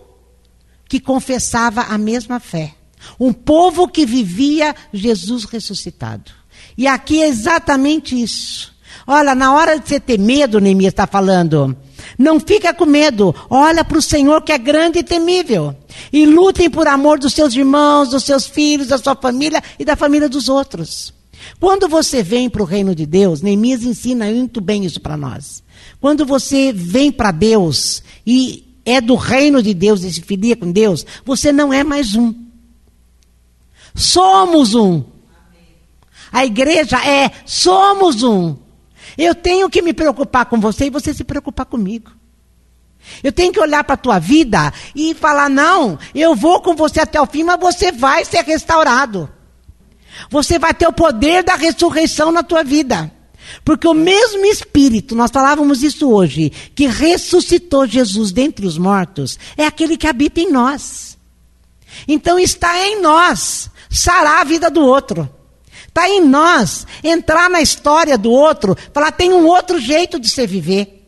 que 0.88 1.00
confessava 1.00 1.82
a 1.84 1.98
mesma 1.98 2.40
fé. 2.40 2.74
Um 3.20 3.34
povo 3.34 3.88
que 3.88 4.06
vivia 4.06 4.76
Jesus 4.94 5.46
ressuscitado. 5.46 6.32
E 6.78 6.88
aqui 6.88 7.22
é 7.22 7.28
exatamente 7.28 8.20
isso. 8.22 8.74
Olha, 9.08 9.34
na 9.34 9.54
hora 9.54 9.80
de 9.80 9.88
você 9.88 10.00
ter 10.00 10.20
medo, 10.20 10.60
Neemias 10.60 10.92
está 10.92 11.08
falando, 11.08 11.76
não 12.22 12.40
fica 12.40 12.74
com 12.74 12.86
medo. 12.86 13.36
Olha 13.50 13.84
para 13.84 13.98
o 13.98 14.02
Senhor 14.02 14.42
que 14.44 14.52
é 14.52 14.58
grande 14.58 15.00
e 15.00 15.04
temível. 15.04 15.76
E 16.14 16.26
lutem 16.26 16.70
por 16.70 16.88
amor 16.88 17.20
dos 17.20 17.34
seus 17.34 17.54
irmãos, 17.56 18.10
dos 18.10 18.24
seus 18.24 18.46
filhos, 18.46 18.88
da 18.88 18.98
sua 18.98 19.16
família 19.16 19.62
e 19.78 19.84
da 19.84 19.96
família 19.96 20.30
dos 20.30 20.48
outros. 20.48 21.14
Quando 21.60 21.88
você 21.88 22.22
vem 22.22 22.50
para 22.50 22.62
o 22.62 22.66
reino 22.66 22.94
de 22.94 23.06
Deus, 23.06 23.42
Neemias 23.42 23.84
ensina 23.84 24.26
muito 24.26 24.62
bem 24.62 24.86
isso 24.86 25.02
para 25.02 25.18
nós. 25.18 25.64
Quando 26.00 26.26
você 26.26 26.72
vem 26.72 27.12
para 27.12 27.32
Deus 27.32 28.04
e 28.26 28.68
é 28.86 29.02
do 29.02 29.16
reino 29.16 29.62
de 29.62 29.74
Deus 29.74 30.04
e 30.04 30.12
se 30.12 30.22
filia 30.22 30.56
com 30.56 30.72
Deus, 30.72 31.06
você 31.26 31.52
não 31.52 31.74
é 31.74 31.84
mais 31.84 32.16
um. 32.16 32.34
Somos 33.96 34.76
um. 34.76 35.04
A 36.32 36.46
igreja 36.46 36.98
é 37.06 37.32
somos 37.46 38.24
um. 38.24 38.56
Eu 39.18 39.36
tenho 39.36 39.70
que 39.70 39.82
me 39.82 39.94
preocupar 39.94 40.46
com 40.46 40.60
você 40.60 40.86
e 40.86 40.90
você 40.90 41.14
se 41.14 41.24
preocupar 41.24 41.66
comigo. 41.66 42.12
Eu 43.24 43.32
tenho 43.32 43.52
que 43.52 43.60
olhar 43.60 43.84
para 43.84 43.96
a 43.96 43.98
tua 43.98 44.20
vida 44.20 44.74
e 44.96 45.14
falar: 45.14 45.50
não, 45.50 45.98
eu 46.14 46.36
vou 46.36 46.62
com 46.62 46.76
você 46.76 47.02
até 47.02 47.20
o 47.20 47.26
fim, 47.26 47.44
mas 47.44 47.60
você 47.60 47.92
vai 47.92 48.24
ser 48.26 48.44
restaurado. 48.44 49.30
Você 50.30 50.60
vai 50.60 50.74
ter 50.74 50.88
o 50.88 50.94
poder 50.94 51.44
da 51.44 51.56
ressurreição 51.56 52.32
na 52.32 52.44
tua 52.44 52.64
vida. 52.64 53.12
Porque 53.66 53.88
o 53.88 53.94
mesmo 53.94 54.46
Espírito, 54.46 55.16
nós 55.16 55.32
falávamos 55.32 55.84
isso 55.84 56.10
hoje, 56.10 56.52
que 56.76 56.88
ressuscitou 56.88 57.88
Jesus 57.88 58.32
dentre 58.32 58.66
os 58.66 58.78
mortos, 58.78 59.38
é 59.58 59.66
aquele 59.66 59.98
que 59.98 60.08
habita 60.08 60.40
em 60.40 60.52
nós. 60.52 61.18
Então 62.08 62.40
está 62.40 62.78
em 62.88 63.02
nós 63.02 63.70
sarar 63.90 64.42
a 64.42 64.46
vida 64.46 64.70
do 64.70 64.82
outro. 64.82 65.30
Está 65.92 66.08
em 66.08 66.26
nós 66.26 66.88
entrar 67.04 67.50
na 67.50 67.62
história 67.62 68.18
do 68.18 68.32
outro, 68.32 68.78
falar: 68.94 69.12
tem 69.12 69.34
um 69.34 69.46
outro 69.46 69.78
jeito 69.78 70.18
de 70.18 70.30
se 70.30 70.48
viver. 70.48 71.00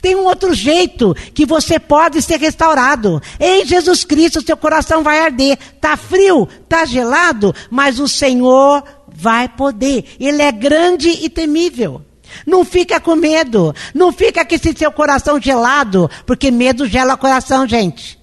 Tem 0.00 0.14
um 0.14 0.24
outro 0.24 0.54
jeito 0.54 1.14
que 1.34 1.44
você 1.44 1.78
pode 1.78 2.22
ser 2.22 2.38
restaurado. 2.38 3.20
Em 3.38 3.64
Jesus 3.66 4.04
Cristo, 4.04 4.44
seu 4.44 4.56
coração 4.56 5.02
vai 5.02 5.20
arder. 5.20 5.58
Está 5.74 5.96
frio, 5.96 6.48
está 6.62 6.84
gelado, 6.84 7.54
mas 7.70 7.98
o 7.98 8.08
Senhor 8.08 8.82
vai 9.08 9.48
poder. 9.48 10.04
Ele 10.18 10.42
é 10.42 10.52
grande 10.52 11.08
e 11.08 11.28
temível. 11.28 12.02
Não 12.46 12.64
fica 12.64 13.00
com 13.00 13.16
medo. 13.16 13.74
Não 13.94 14.12
fica 14.12 14.44
com 14.44 14.54
esse 14.54 14.72
seu 14.76 14.92
coração 14.92 15.40
gelado, 15.40 16.10
porque 16.24 16.50
medo 16.50 16.86
gela 16.86 17.14
o 17.14 17.18
coração, 17.18 17.66
gente. 17.66 18.18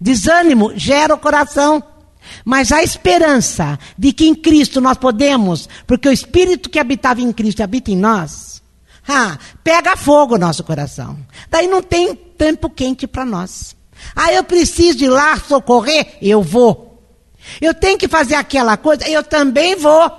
Desânimo 0.00 0.72
gera 0.74 1.14
o 1.14 1.18
coração. 1.18 1.82
Mas 2.44 2.72
a 2.72 2.82
esperança 2.82 3.78
de 3.98 4.12
que 4.12 4.26
em 4.26 4.34
Cristo 4.34 4.80
nós 4.80 4.96
podemos, 4.96 5.68
porque 5.86 6.08
o 6.08 6.12
Espírito 6.12 6.70
que 6.70 6.78
habitava 6.78 7.20
em 7.20 7.32
Cristo 7.32 7.62
habita 7.62 7.90
em 7.90 7.96
nós, 7.96 8.62
ah, 9.06 9.38
pega 9.64 9.96
fogo 9.96 10.34
o 10.34 10.38
nosso 10.38 10.62
coração. 10.62 11.18
Daí 11.50 11.66
não 11.66 11.82
tem 11.82 12.14
tempo 12.14 12.70
quente 12.70 13.06
para 13.06 13.24
nós. 13.24 13.76
Ah, 14.14 14.32
eu 14.32 14.44
preciso 14.44 15.04
ir 15.04 15.08
lá 15.08 15.38
socorrer? 15.38 16.18
Eu 16.20 16.42
vou. 16.42 16.92
Eu 17.60 17.74
tenho 17.74 17.98
que 17.98 18.08
fazer 18.08 18.34
aquela 18.34 18.76
coisa, 18.76 19.08
eu 19.08 19.22
também 19.22 19.76
vou. 19.76 20.10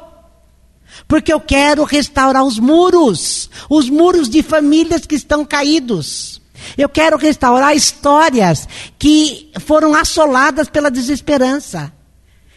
Porque 1.08 1.34
eu 1.34 1.40
quero 1.40 1.84
restaurar 1.84 2.44
os 2.44 2.60
muros, 2.60 3.50
os 3.70 3.90
muros 3.90 4.30
de 4.30 4.44
famílias 4.44 5.06
que 5.06 5.16
estão 5.16 5.46
caídos. 5.46 6.42
Eu 6.78 6.90
quero 6.90 7.18
restaurar 7.18 7.76
histórias 7.76 8.68
que 8.98 9.52
foram 9.60 9.94
assoladas 9.94 10.70
pela 10.70 10.92
desesperança. 10.92 11.92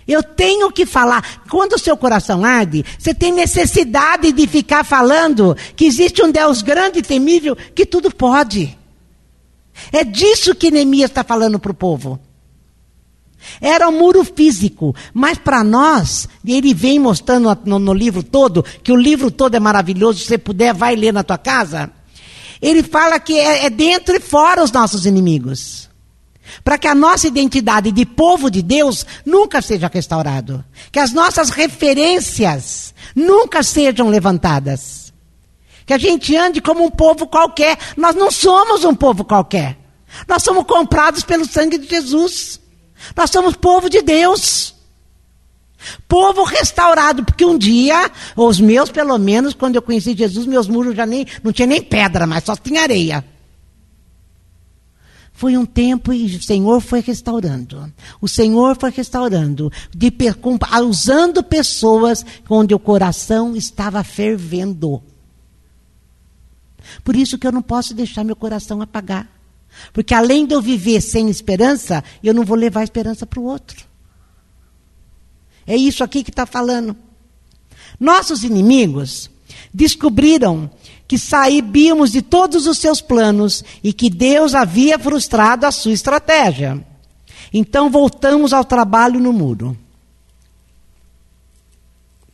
Eu 0.06 0.22
tenho 0.22 0.70
que 0.70 0.86
falar. 0.86 1.42
Quando 1.50 1.72
o 1.72 1.78
seu 1.78 1.96
coração 1.96 2.44
arde, 2.44 2.84
você 2.98 3.12
tem 3.12 3.32
necessidade 3.32 4.30
de 4.30 4.46
ficar 4.46 4.84
falando 4.84 5.56
que 5.74 5.84
existe 5.84 6.22
um 6.22 6.30
Deus 6.30 6.62
grande 6.62 7.00
e 7.00 7.02
temível 7.02 7.56
que 7.74 7.84
tudo 7.84 8.14
pode. 8.14 8.76
É 9.92 10.04
disso 10.04 10.54
que 10.54 10.70
Neemias 10.70 11.10
está 11.10 11.24
falando 11.24 11.58
para 11.58 11.72
o 11.72 11.74
povo. 11.74 12.20
Era 13.60 13.88
um 13.88 13.92
muro 13.92 14.24
físico, 14.24 14.94
mas 15.12 15.38
para 15.38 15.62
nós, 15.62 16.28
ele 16.44 16.74
vem 16.74 16.98
mostrando 16.98 17.56
no, 17.64 17.78
no, 17.78 17.94
livro 17.94 18.22
todo, 18.22 18.64
que 18.82 18.90
o 18.90 18.96
livro 18.96 19.30
todo 19.30 19.54
é 19.54 19.60
maravilhoso, 19.60 20.18
se 20.18 20.26
você 20.26 20.38
puder, 20.38 20.74
vai 20.74 20.96
ler 20.96 21.12
na 21.12 21.22
tua 21.22 21.38
casa. 21.38 21.90
Ele 22.60 22.82
fala 22.82 23.18
que 23.18 23.38
é, 23.38 23.66
é 23.66 23.70
dentro 23.70 24.16
e 24.16 24.20
fora 24.20 24.62
os 24.62 24.72
nossos 24.72 25.06
inimigos. 25.06 25.88
Para 26.62 26.78
que 26.78 26.86
a 26.86 26.94
nossa 26.94 27.26
identidade 27.26 27.90
de 27.90 28.06
povo 28.06 28.50
de 28.50 28.62
Deus 28.62 29.04
nunca 29.24 29.60
seja 29.60 29.90
restaurado. 29.92 30.64
Que 30.92 30.98
as 30.98 31.12
nossas 31.12 31.50
referências 31.50 32.94
nunca 33.14 33.62
sejam 33.62 34.08
levantadas. 34.08 35.12
Que 35.84 35.92
a 35.92 35.98
gente 35.98 36.36
ande 36.36 36.60
como 36.60 36.84
um 36.84 36.90
povo 36.90 37.26
qualquer. 37.26 37.78
Nós 37.96 38.14
não 38.14 38.30
somos 38.30 38.84
um 38.84 38.94
povo 38.94 39.24
qualquer. 39.24 39.78
Nós 40.26 40.42
somos 40.42 40.64
comprados 40.64 41.22
pelo 41.22 41.44
sangue 41.44 41.78
de 41.78 41.88
Jesus. 41.88 42.60
Nós 43.16 43.30
somos 43.30 43.54
povo 43.56 43.90
de 43.90 44.02
Deus. 44.02 44.75
Povo 46.08 46.44
restaurado, 46.44 47.24
porque 47.24 47.44
um 47.44 47.56
dia, 47.56 48.10
os 48.36 48.60
meus 48.60 48.90
pelo 48.90 49.16
menos, 49.18 49.54
quando 49.54 49.76
eu 49.76 49.82
conheci 49.82 50.14
Jesus, 50.16 50.46
meus 50.46 50.68
muros 50.68 50.96
já 50.96 51.06
nem, 51.06 51.26
não 51.42 51.52
tinha 51.52 51.66
nem 51.66 51.82
pedra 51.82 52.26
mais, 52.26 52.44
só 52.44 52.56
tinha 52.56 52.82
areia. 52.82 53.24
Foi 55.32 55.54
um 55.56 55.66
tempo 55.66 56.14
e 56.14 56.24
o 56.36 56.42
Senhor 56.42 56.80
foi 56.80 57.00
restaurando. 57.00 57.92
O 58.22 58.26
Senhor 58.26 58.74
foi 58.80 58.90
restaurando, 58.90 59.70
de, 59.94 60.10
usando 60.82 61.42
pessoas 61.42 62.24
onde 62.48 62.74
o 62.74 62.78
coração 62.78 63.54
estava 63.54 64.02
fervendo. 64.02 65.02
Por 67.04 67.14
isso 67.14 67.36
que 67.36 67.46
eu 67.46 67.52
não 67.52 67.60
posso 67.62 67.92
deixar 67.92 68.24
meu 68.24 68.34
coração 68.34 68.80
apagar. 68.80 69.28
Porque 69.92 70.14
além 70.14 70.46
de 70.46 70.54
eu 70.54 70.62
viver 70.62 71.02
sem 71.02 71.28
esperança, 71.28 72.02
eu 72.24 72.32
não 72.32 72.44
vou 72.44 72.56
levar 72.56 72.82
esperança 72.82 73.26
para 73.26 73.40
o 73.40 73.44
outro. 73.44 73.85
É 75.66 75.76
isso 75.76 76.04
aqui 76.04 76.22
que 76.22 76.30
está 76.30 76.46
falando. 76.46 76.96
Nossos 77.98 78.44
inimigos 78.44 79.30
descobriram 79.72 80.70
que 81.08 81.18
sabíamos 81.18 82.12
de 82.12 82.22
todos 82.22 82.66
os 82.66 82.78
seus 82.78 83.00
planos 83.00 83.64
e 83.82 83.92
que 83.92 84.10
Deus 84.10 84.54
havia 84.54 84.98
frustrado 84.98 85.66
a 85.66 85.70
sua 85.70 85.92
estratégia. 85.92 86.84
Então 87.52 87.90
voltamos 87.90 88.52
ao 88.52 88.64
trabalho 88.64 89.20
no 89.20 89.32
muro. 89.32 89.76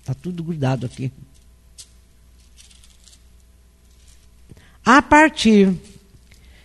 Está 0.01 0.15
tudo 0.15 0.43
grudado 0.43 0.87
aqui. 0.87 1.13
A 4.85 5.01
partir 5.01 5.73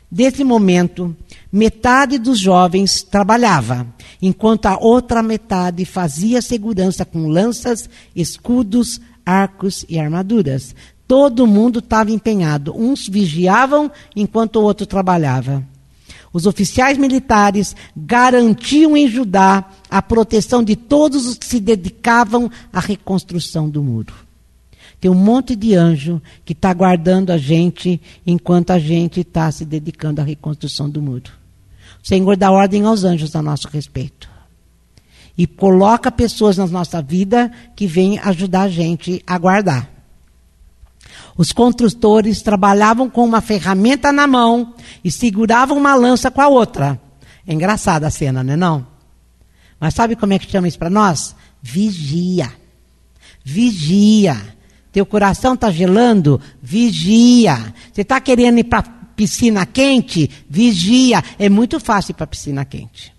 Desse 0.10 0.44
momento, 0.44 1.16
Metade 1.52 2.18
dos 2.18 2.40
jovens 2.40 3.04
trabalhava, 3.04 3.88
enquanto 4.22 4.66
a 4.66 4.78
outra 4.78 5.24
metade 5.24 5.86
fazia 5.86 6.42
segurança 6.42 7.06
com 7.06 7.28
lanças, 7.28 7.90
escudos, 8.16 9.00
arcos 9.26 9.86
e 9.88 9.98
armaduras. 9.98 10.76
Todo 11.08 11.48
mundo 11.48 11.80
estava 11.80 12.12
empenhado. 12.12 12.74
Uns 12.76 13.08
vigiavam 13.08 13.90
enquanto 14.14 14.58
o 14.58 14.64
outro 14.64 14.86
trabalhava. 14.86 15.64
Os 16.34 16.46
oficiais 16.46 16.98
militares 16.98 17.76
garantiam 17.96 18.98
em 18.98 19.08
Judá 19.08 19.70
a 19.90 20.02
proteção 20.02 20.62
de 20.62 20.76
todos 20.76 21.26
os 21.26 21.38
que 21.38 21.46
se 21.46 21.62
dedicavam 21.62 22.52
à 22.72 22.82
reconstrução 22.82 23.70
do 23.70 23.82
muro. 23.82 24.27
Tem 25.00 25.12
um 25.12 25.16
monte 25.16 25.56
de 25.56 25.76
anjo 25.76 26.22
que 26.44 26.54
está 26.54 26.74
guardando 26.74 27.32
a 27.32 27.38
gente 27.38 28.02
enquanto 28.26 28.72
a 28.72 28.80
gente 28.80 29.22
está 29.22 29.52
se 29.52 29.64
dedicando 29.64 30.22
à 30.22 30.24
reconstrução 30.24 30.90
do 30.90 31.02
muro. 31.02 31.32
O 32.04 32.08
Senhor 32.08 32.36
dá 32.36 32.52
ordem 32.52 32.86
aos 32.86 33.04
anjos 33.04 33.36
a 33.36 33.42
nosso 33.42 33.68
respeito. 33.68 34.30
E 35.38 35.46
coloca 35.46 36.12
pessoas 36.12 36.58
na 36.58 36.66
nossa 36.66 37.02
vida 37.02 37.52
que 37.76 37.86
vêm 37.86 38.18
ajudar 38.20 38.64
a 38.64 38.70
gente 38.70 39.22
a 39.28 39.38
guardar. 39.38 39.88
Os 41.38 41.52
construtores 41.52 42.42
trabalhavam 42.42 43.08
com 43.08 43.24
uma 43.24 43.42
ferramenta 43.42 44.12
na 44.12 44.26
mão 44.26 44.74
e 45.04 45.12
seguravam 45.12 45.78
uma 45.78 45.94
lança 45.94 46.32
com 46.32 46.42
a 46.42 46.48
outra. 46.48 47.00
É 47.46 47.54
engraçada 47.54 48.08
a 48.08 48.12
cena, 48.12 48.44
não 48.44 48.54
é 48.54 48.58
não? 48.58 48.88
Mas 49.80 49.94
sabe 49.94 50.16
como 50.16 50.34
é 50.34 50.40
que 50.40 50.50
chama 50.50 50.68
isso 50.68 50.80
para 50.80 50.90
nós? 50.90 51.36
Vigia. 51.62 52.52
Vigia. 53.44 54.57
Teu 54.98 55.06
coração 55.06 55.54
está 55.54 55.70
gelando? 55.70 56.42
Vigia. 56.60 57.72
Você 57.94 58.02
está 58.02 58.20
querendo 58.20 58.58
ir 58.58 58.64
para 58.64 58.82
piscina 59.16 59.64
quente? 59.64 60.28
Vigia. 60.50 61.24
É 61.38 61.48
muito 61.50 61.80
fácil 61.80 62.14
ir 62.14 62.16
para 62.16 62.26
piscina 62.26 62.66
quente. 62.66 63.14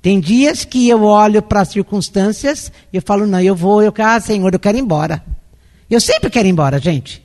Tem 0.00 0.18
dias 0.18 0.64
que 0.64 0.88
eu 0.88 1.02
olho 1.02 1.42
para 1.42 1.60
as 1.60 1.68
circunstâncias 1.68 2.72
e 2.90 2.96
eu 2.96 3.02
falo, 3.02 3.26
não, 3.26 3.38
eu 3.38 3.54
vou, 3.54 3.82
eu 3.82 3.92
quero, 3.92 4.08
ah, 4.08 4.18
Senhor, 4.18 4.50
eu 4.50 4.58
quero 4.58 4.78
ir 4.78 4.80
embora. 4.80 5.22
Eu 5.90 6.00
sempre 6.00 6.30
quero 6.30 6.48
ir 6.48 6.52
embora, 6.52 6.78
gente. 6.78 7.22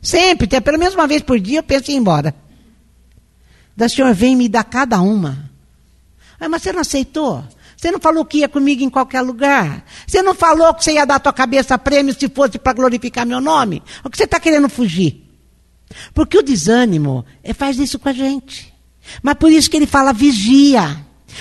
Sempre, 0.00 0.44
até 0.44 0.60
pelo 0.60 0.78
menos 0.78 0.94
uma 0.94 1.08
vez 1.08 1.22
por 1.22 1.40
dia 1.40 1.58
eu 1.58 1.64
penso 1.64 1.90
em 1.90 1.94
ir 1.94 1.98
embora. 1.98 2.32
Da 3.76 3.88
Senhor 3.88 4.14
vem 4.14 4.36
me 4.36 4.48
dar 4.48 4.62
cada 4.62 5.00
uma. 5.00 5.50
Ah, 6.38 6.48
mas 6.48 6.62
você 6.62 6.72
não 6.72 6.82
aceitou? 6.82 7.42
Você 7.82 7.90
não 7.90 7.98
falou 7.98 8.24
que 8.24 8.38
ia 8.38 8.48
comigo 8.48 8.84
em 8.84 8.88
qualquer 8.88 9.22
lugar. 9.22 9.84
Você 10.06 10.22
não 10.22 10.36
falou 10.36 10.72
que 10.72 10.84
você 10.84 10.92
ia 10.92 11.04
dar 11.04 11.16
a 11.16 11.18
tua 11.18 11.32
cabeça 11.32 11.74
a 11.74 11.78
prêmio 11.78 12.14
se 12.14 12.28
fosse 12.28 12.56
para 12.56 12.72
glorificar 12.74 13.26
meu 13.26 13.40
nome. 13.40 13.82
O 14.04 14.08
que 14.08 14.16
você 14.16 14.22
está 14.22 14.38
querendo 14.38 14.68
fugir? 14.68 15.28
Porque 16.14 16.38
o 16.38 16.44
desânimo 16.44 17.24
faz 17.56 17.80
isso 17.80 17.98
com 17.98 18.08
a 18.08 18.12
gente. 18.12 18.72
Mas 19.20 19.34
por 19.34 19.50
isso 19.50 19.68
que 19.68 19.76
ele 19.76 19.88
fala 19.88 20.12
vigia. 20.12 20.96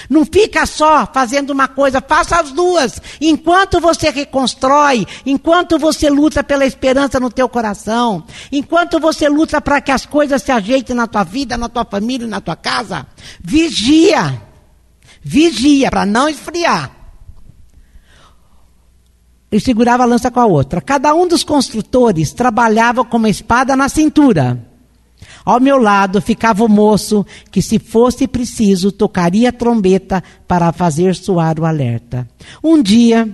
Não 0.10 0.25
fica 0.25 0.65
só 0.65 1.07
fazendo 1.13 1.51
uma 1.51 1.67
coisa, 1.67 2.01
faça 2.01 2.38
as 2.38 2.51
duas. 2.51 3.00
Enquanto 3.21 3.79
você 3.79 4.10
reconstrói, 4.10 5.05
enquanto 5.24 5.77
você 5.77 6.10
luta 6.10 6.43
pela 6.43 6.65
esperança 6.65 7.19
no 7.19 7.29
teu 7.29 7.48
coração, 7.48 8.25
enquanto 8.51 9.00
você 9.00 9.29
luta 9.29 9.62
para 9.62 9.79
que 9.79 9.91
as 9.91 10.07
coisas 10.07 10.41
se 10.41 10.51
ajeitem 10.51 10.95
na 10.95 11.05
tua 11.05 11.24
vida, 11.24 11.55
na 11.55 11.69
tua 11.69 11.86
família, 11.86 12.25
na 12.25 12.41
tua 12.41 12.55
casa, 12.55 13.05
vigia. 13.39 14.50
Vigia 15.22 15.90
para 15.90 16.06
não 16.06 16.28
esfriar. 16.28 16.92
Ele 19.51 19.62
segurava 19.62 20.04
a 20.04 20.06
lança 20.06 20.32
com 20.32 20.40
a 20.40 20.46
outra. 20.46 20.80
Cada 20.80 21.13
um 21.13 21.28
dos 21.28 21.44
construtores 21.44 22.32
trabalhava 22.32 23.04
com 23.04 23.18
uma 23.18 23.30
espada 23.30 23.75
na 23.75 23.90
cintura. 23.90 24.66
Ao 25.44 25.60
meu 25.60 25.78
lado 25.78 26.22
ficava 26.22 26.63
o 26.63 26.70
moço 26.70 27.25
que, 27.51 27.62
se 27.62 27.78
fosse 27.78 28.28
preciso, 28.28 28.92
tocaria 28.92 29.50
a 29.50 29.54
trombeta 29.54 30.24
para 30.48 30.72
fazer 30.72 31.16
soar 31.16 31.60
o 31.60 31.66
alerta. 31.66 32.28
Um 32.63 32.82
dia, 32.82 33.28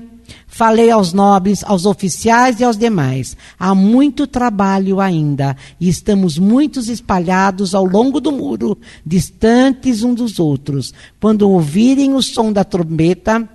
Falei 0.47 0.89
aos 0.89 1.11
nobres, 1.11 1.63
aos 1.65 1.85
oficiais 1.85 2.59
e 2.59 2.63
aos 2.63 2.77
demais. 2.77 3.35
Há 3.59 3.75
muito 3.75 4.25
trabalho 4.25 4.99
ainda 5.01 5.55
e 5.79 5.89
estamos 5.89 6.37
muitos 6.37 6.87
espalhados 6.87 7.75
ao 7.75 7.85
longo 7.85 8.21
do 8.21 8.31
muro, 8.31 8.77
distantes 9.05 10.03
uns 10.03 10.15
dos 10.15 10.39
outros. 10.39 10.93
Quando 11.19 11.49
ouvirem 11.49 12.13
o 12.13 12.23
som 12.23 12.51
da 12.51 12.63
trombeta, 12.63 13.47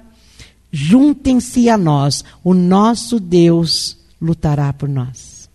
juntem-se 0.70 1.68
a 1.68 1.78
nós. 1.78 2.22
O 2.44 2.52
nosso 2.52 3.18
Deus 3.18 3.96
lutará 4.20 4.72
por 4.72 4.88
nós. 4.88 5.48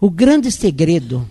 O 0.00 0.10
grande 0.10 0.50
segredo 0.50 1.28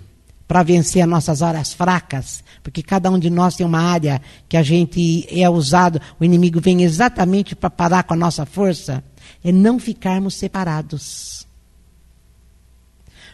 para 0.47 0.63
vencer 0.63 1.01
as 1.01 1.09
nossas 1.09 1.41
horas 1.41 1.73
fracas, 1.73 2.43
porque 2.61 2.83
cada 2.83 3.09
um 3.09 3.17
de 3.17 3.29
nós 3.29 3.55
tem 3.55 3.65
uma 3.65 3.81
área 3.81 4.21
que 4.47 4.57
a 4.57 4.63
gente 4.63 5.25
é 5.29 5.49
usado, 5.49 6.01
o 6.19 6.23
inimigo 6.23 6.59
vem 6.59 6.83
exatamente 6.83 7.55
para 7.55 7.69
parar 7.69 8.03
com 8.03 8.13
a 8.13 8.17
nossa 8.17 8.45
força, 8.45 9.03
é 9.43 9.51
não 9.51 9.79
ficarmos 9.79 10.35
separados. 10.35 11.47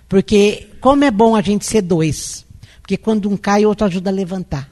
Porque 0.08 0.69
como 0.80 1.04
é 1.04 1.12
bom 1.12 1.36
a 1.36 1.41
gente 1.41 1.65
ser 1.65 1.82
dois, 1.82 2.45
porque 2.82 2.98
quando 2.98 3.30
um 3.30 3.38
cai, 3.38 3.65
o 3.65 3.69
outro 3.69 3.86
ajuda 3.86 4.10
a 4.10 4.13
levantar. 4.13 4.69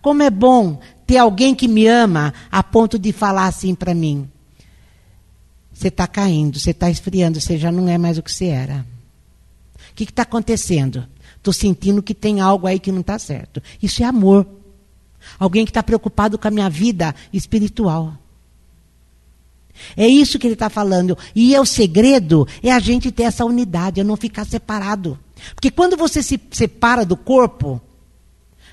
Como 0.00 0.22
é 0.22 0.30
bom 0.30 0.80
ter 1.06 1.18
alguém 1.18 1.54
que 1.54 1.68
me 1.68 1.86
ama 1.86 2.32
a 2.50 2.62
ponto 2.62 2.98
de 2.98 3.12
falar 3.12 3.46
assim 3.46 3.74
para 3.74 3.94
mim: 3.94 4.30
você 5.72 5.88
está 5.88 6.06
caindo, 6.06 6.58
você 6.58 6.70
está 6.70 6.90
esfriando, 6.90 7.40
você 7.40 7.58
já 7.58 7.70
não 7.70 7.88
é 7.88 7.98
mais 7.98 8.18
o 8.18 8.22
que 8.22 8.32
você 8.32 8.46
era. 8.46 8.86
O 9.90 9.94
que 9.94 10.04
está 10.04 10.22
acontecendo? 10.22 11.06
Estou 11.38 11.52
sentindo 11.52 12.02
que 12.02 12.14
tem 12.14 12.40
algo 12.40 12.66
aí 12.66 12.78
que 12.78 12.92
não 12.92 13.00
está 13.00 13.18
certo. 13.18 13.62
Isso 13.82 14.02
é 14.02 14.06
amor. 14.06 14.46
Alguém 15.38 15.64
que 15.64 15.70
está 15.70 15.82
preocupado 15.82 16.38
com 16.38 16.46
a 16.46 16.50
minha 16.50 16.68
vida 16.68 17.14
espiritual. 17.32 18.14
É 19.96 20.06
isso 20.06 20.38
que 20.38 20.46
ele 20.46 20.54
está 20.54 20.68
falando. 20.68 21.16
E 21.34 21.54
é 21.54 21.60
o 21.60 21.64
segredo 21.64 22.46
é 22.62 22.72
a 22.72 22.78
gente 22.78 23.10
ter 23.10 23.24
essa 23.24 23.44
unidade, 23.44 24.00
é 24.00 24.04
não 24.04 24.16
ficar 24.16 24.44
separado. 24.44 25.18
Porque 25.54 25.70
quando 25.70 25.96
você 25.96 26.22
se 26.22 26.40
separa 26.50 27.04
do 27.04 27.16
corpo, 27.16 27.80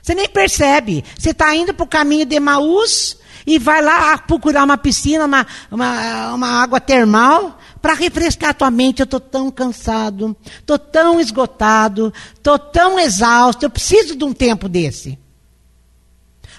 você 0.02 0.14
nem 0.16 0.28
percebe. 0.28 1.04
Você 1.18 1.32
está 1.32 1.56
indo 1.56 1.74
para 1.74 1.84
o 1.84 1.88
caminho 1.88 2.26
de 2.26 2.40
Maús 2.40 3.18
e 3.46 3.60
vai 3.60 3.82
lá 3.82 4.18
procurar 4.18 4.64
uma 4.64 4.78
piscina, 4.78 5.26
uma, 5.26 5.46
uma, 5.70 6.34
uma 6.34 6.48
água 6.62 6.80
termal, 6.80 7.60
para 7.86 7.94
refrescar 7.94 8.50
a 8.50 8.54
tua 8.56 8.72
mente. 8.72 9.00
Eu 9.00 9.04
estou 9.04 9.20
tão 9.20 9.52
cansado, 9.52 10.36
estou 10.44 10.80
tão 10.80 11.20
esgotado, 11.20 12.12
estou 12.34 12.58
tão 12.58 13.00
exausto, 13.00 13.64
eu 13.64 13.70
preciso 13.70 14.16
de 14.16 14.24
um 14.24 14.34
tempo 14.34 14.68
desse. 14.68 15.20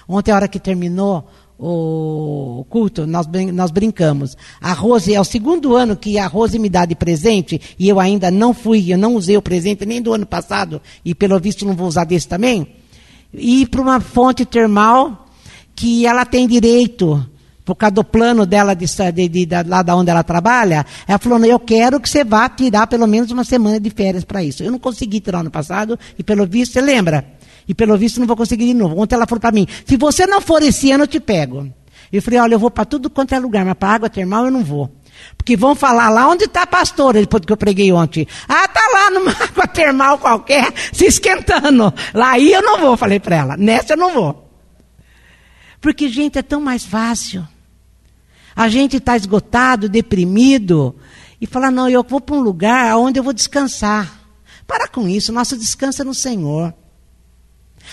Ontem, 0.07 0.31
a 0.31 0.35
hora 0.35 0.47
que 0.47 0.57
terminou 0.57 1.29
o 1.59 2.65
culto, 2.69 3.05
nós, 3.05 3.27
nós 3.53 3.71
brincamos. 3.71 4.37
A 4.61 4.71
Rose, 4.71 5.13
é 5.13 5.19
o 5.19 5.25
segundo 5.25 5.75
ano 5.75 5.97
que 5.97 6.17
a 6.17 6.27
Rose 6.27 6.57
me 6.57 6.69
dá 6.69 6.85
de 6.85 6.95
presente, 6.95 7.59
e 7.77 7.89
eu 7.89 7.99
ainda 7.99 8.31
não 8.31 8.53
fui, 8.53 8.93
eu 8.93 8.97
não 8.97 9.13
usei 9.13 9.35
o 9.35 9.41
presente 9.41 9.85
nem 9.85 10.01
do 10.01 10.13
ano 10.13 10.25
passado, 10.25 10.81
e 11.03 11.13
pelo 11.13 11.37
visto 11.41 11.65
não 11.65 11.75
vou 11.75 11.89
usar 11.89 12.05
desse 12.05 12.29
também. 12.29 12.73
Ir 13.33 13.67
para 13.67 13.81
uma 13.81 13.99
fonte 13.99 14.45
termal 14.45 15.27
que 15.75 16.05
ela 16.05 16.25
tem 16.25 16.47
direito 16.47 17.21
por 17.67 17.75
causa 17.75 17.95
do 17.95 18.03
plano 18.03 18.45
dela 18.45 18.73
de, 18.73 18.85
de, 18.85 19.27
de, 19.27 19.45
de, 19.45 19.63
lá 19.67 19.81
da 19.81 19.93
onde 19.93 20.09
ela 20.09 20.23
trabalha, 20.23 20.85
ela 21.05 21.19
falou, 21.19 21.43
eu 21.43 21.59
quero 21.59 21.99
que 21.99 22.07
você 22.07 22.23
vá 22.23 22.47
tirar 22.47 22.87
pelo 22.87 23.05
menos 23.05 23.29
uma 23.29 23.43
semana 23.43 23.77
de 23.77 23.89
férias 23.89 24.23
para 24.23 24.41
isso. 24.41 24.63
Eu 24.63 24.71
não 24.71 24.79
consegui 24.79 25.19
tirar 25.19 25.39
ano 25.39 25.51
passado, 25.51 25.99
e 26.17 26.23
pelo 26.23 26.47
visto, 26.47 26.71
você 26.71 26.79
lembra? 26.79 27.25
E 27.67 27.75
pelo 27.75 27.97
visto 27.97 28.21
não 28.21 28.25
vou 28.25 28.37
conseguir 28.37 28.67
de 28.67 28.73
novo. 28.73 28.97
Ontem 28.97 29.15
ela 29.15 29.27
falou 29.27 29.41
para 29.41 29.51
mim, 29.51 29.67
se 29.85 29.97
você 29.97 30.25
não 30.25 30.39
for 30.39 30.63
esse 30.63 30.89
ano, 30.93 31.03
eu 31.03 31.07
te 31.07 31.19
pego. 31.19 31.69
Eu 32.09 32.21
falei, 32.21 32.39
olha, 32.39 32.55
eu 32.55 32.59
vou 32.59 32.71
para 32.71 32.85
tudo 32.85 33.09
quanto 33.09 33.35
é 33.35 33.39
lugar, 33.39 33.65
mas 33.65 33.73
para 33.73 33.89
água 33.89 34.09
termal 34.09 34.45
eu 34.45 34.51
não 34.51 34.63
vou. 34.63 34.89
Porque 35.37 35.57
vão 35.57 35.75
falar 35.75 36.07
lá 36.07 36.25
onde 36.29 36.45
está 36.45 36.61
a 36.61 36.67
pastora, 36.67 37.19
depois 37.19 37.43
que 37.43 37.51
eu 37.51 37.57
preguei 37.57 37.91
ontem. 37.91 38.25
Ah, 38.47 38.63
está 38.63 38.79
lá 38.93 39.11
numa 39.11 39.31
água 39.43 39.67
termal 39.67 40.17
qualquer, 40.19 40.71
se 40.93 41.05
esquentando. 41.05 41.93
Lá 42.13 42.31
aí 42.31 42.53
eu 42.53 42.61
não 42.61 42.79
vou, 42.79 42.95
falei 42.95 43.19
para 43.19 43.35
ela. 43.35 43.57
Nessa 43.57 43.91
eu 43.91 43.97
não 43.97 44.13
vou. 44.13 44.47
Porque, 45.81 46.07
gente, 46.07 46.39
é 46.39 46.41
tão 46.41 46.61
mais 46.61 46.85
fácil 46.85 47.45
a 48.57 48.67
gente 48.69 48.97
está 48.97 49.15
esgotado, 49.15 49.87
deprimido, 49.87 50.95
e 51.39 51.45
fala: 51.45 51.69
não, 51.69 51.87
eu 51.87 52.03
vou 52.03 52.19
para 52.19 52.35
um 52.35 52.41
lugar 52.41 52.97
onde 52.97 53.19
eu 53.19 53.23
vou 53.23 53.31
descansar. 53.31 54.19
Para 54.65 54.87
com 54.87 55.07
isso, 55.07 55.31
nosso 55.31 55.55
descanso 55.55 56.01
é 56.01 56.05
no 56.05 56.15
Senhor. 56.15 56.73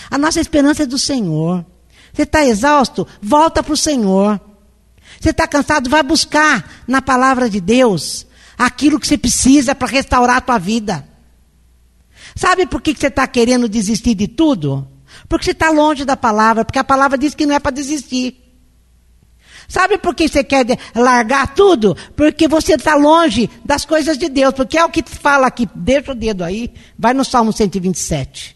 A 0.09 0.17
nossa 0.17 0.41
esperança 0.41 0.81
é 0.81 0.85
do 0.87 0.97
Senhor. 0.97 1.63
Você 2.11 2.23
está 2.23 2.43
exausto? 2.43 3.07
Volta 3.21 3.61
para 3.61 3.73
o 3.73 3.77
Senhor. 3.77 4.41
Você 5.21 5.29
está 5.29 5.47
cansado? 5.47 5.87
Vai 5.87 6.01
buscar 6.01 6.83
na 6.87 6.99
palavra 6.99 7.47
de 7.47 7.61
Deus 7.61 8.25
aquilo 8.57 8.99
que 8.99 9.07
você 9.07 9.19
precisa 9.19 9.75
para 9.75 9.87
restaurar 9.87 10.37
a 10.37 10.41
tua 10.41 10.57
vida. 10.57 11.07
Sabe 12.35 12.65
por 12.65 12.81
que 12.81 12.95
você 12.95 13.07
está 13.07 13.27
querendo 13.27 13.69
desistir 13.69 14.15
de 14.15 14.27
tudo? 14.27 14.87
Porque 15.29 15.45
você 15.45 15.51
está 15.51 15.69
longe 15.69 16.03
da 16.03 16.17
palavra, 16.17 16.65
porque 16.65 16.79
a 16.79 16.83
palavra 16.83 17.19
diz 17.19 17.35
que 17.35 17.45
não 17.45 17.53
é 17.53 17.59
para 17.59 17.71
desistir. 17.71 18.44
Sabe 19.67 19.97
por 19.97 20.13
que 20.15 20.27
você 20.27 20.43
quer 20.43 20.65
largar 20.93 21.53
tudo? 21.53 21.95
Porque 22.15 22.47
você 22.47 22.73
está 22.75 22.95
longe 22.95 23.49
das 23.63 23.85
coisas 23.85 24.17
de 24.17 24.29
Deus. 24.29 24.53
Porque 24.53 24.77
é 24.77 24.85
o 24.85 24.89
que 24.89 25.03
fala 25.03 25.47
aqui. 25.47 25.67
Deixa 25.73 26.11
o 26.11 26.15
dedo 26.15 26.43
aí. 26.43 26.73
Vai 26.97 27.13
no 27.13 27.25
Salmo 27.25 27.51
127. 27.51 28.55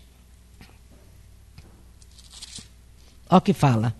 Olha 3.30 3.38
o 3.38 3.42
que 3.42 3.54
fala. 3.54 3.94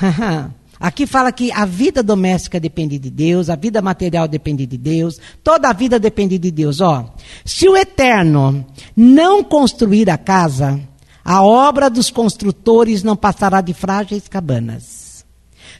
Aqui 0.82 1.06
fala 1.06 1.30
que 1.30 1.52
a 1.52 1.64
vida 1.64 2.02
doméstica 2.02 2.58
depende 2.58 2.98
de 2.98 3.08
Deus, 3.08 3.48
a 3.48 3.54
vida 3.54 3.80
material 3.80 4.26
depende 4.26 4.66
de 4.66 4.76
Deus, 4.76 5.20
toda 5.42 5.68
a 5.68 5.72
vida 5.72 5.96
depende 5.96 6.36
de 6.38 6.50
Deus. 6.50 6.80
Ó, 6.80 7.14
se 7.44 7.68
o 7.68 7.76
Eterno 7.76 8.66
não 8.96 9.44
construir 9.44 10.10
a 10.10 10.18
casa, 10.18 10.80
a 11.24 11.42
obra 11.42 11.88
dos 11.88 12.10
construtores 12.10 13.02
não 13.02 13.16
passará 13.16 13.60
de 13.60 13.72
frágeis 13.72 14.26
cabanas. 14.28 15.24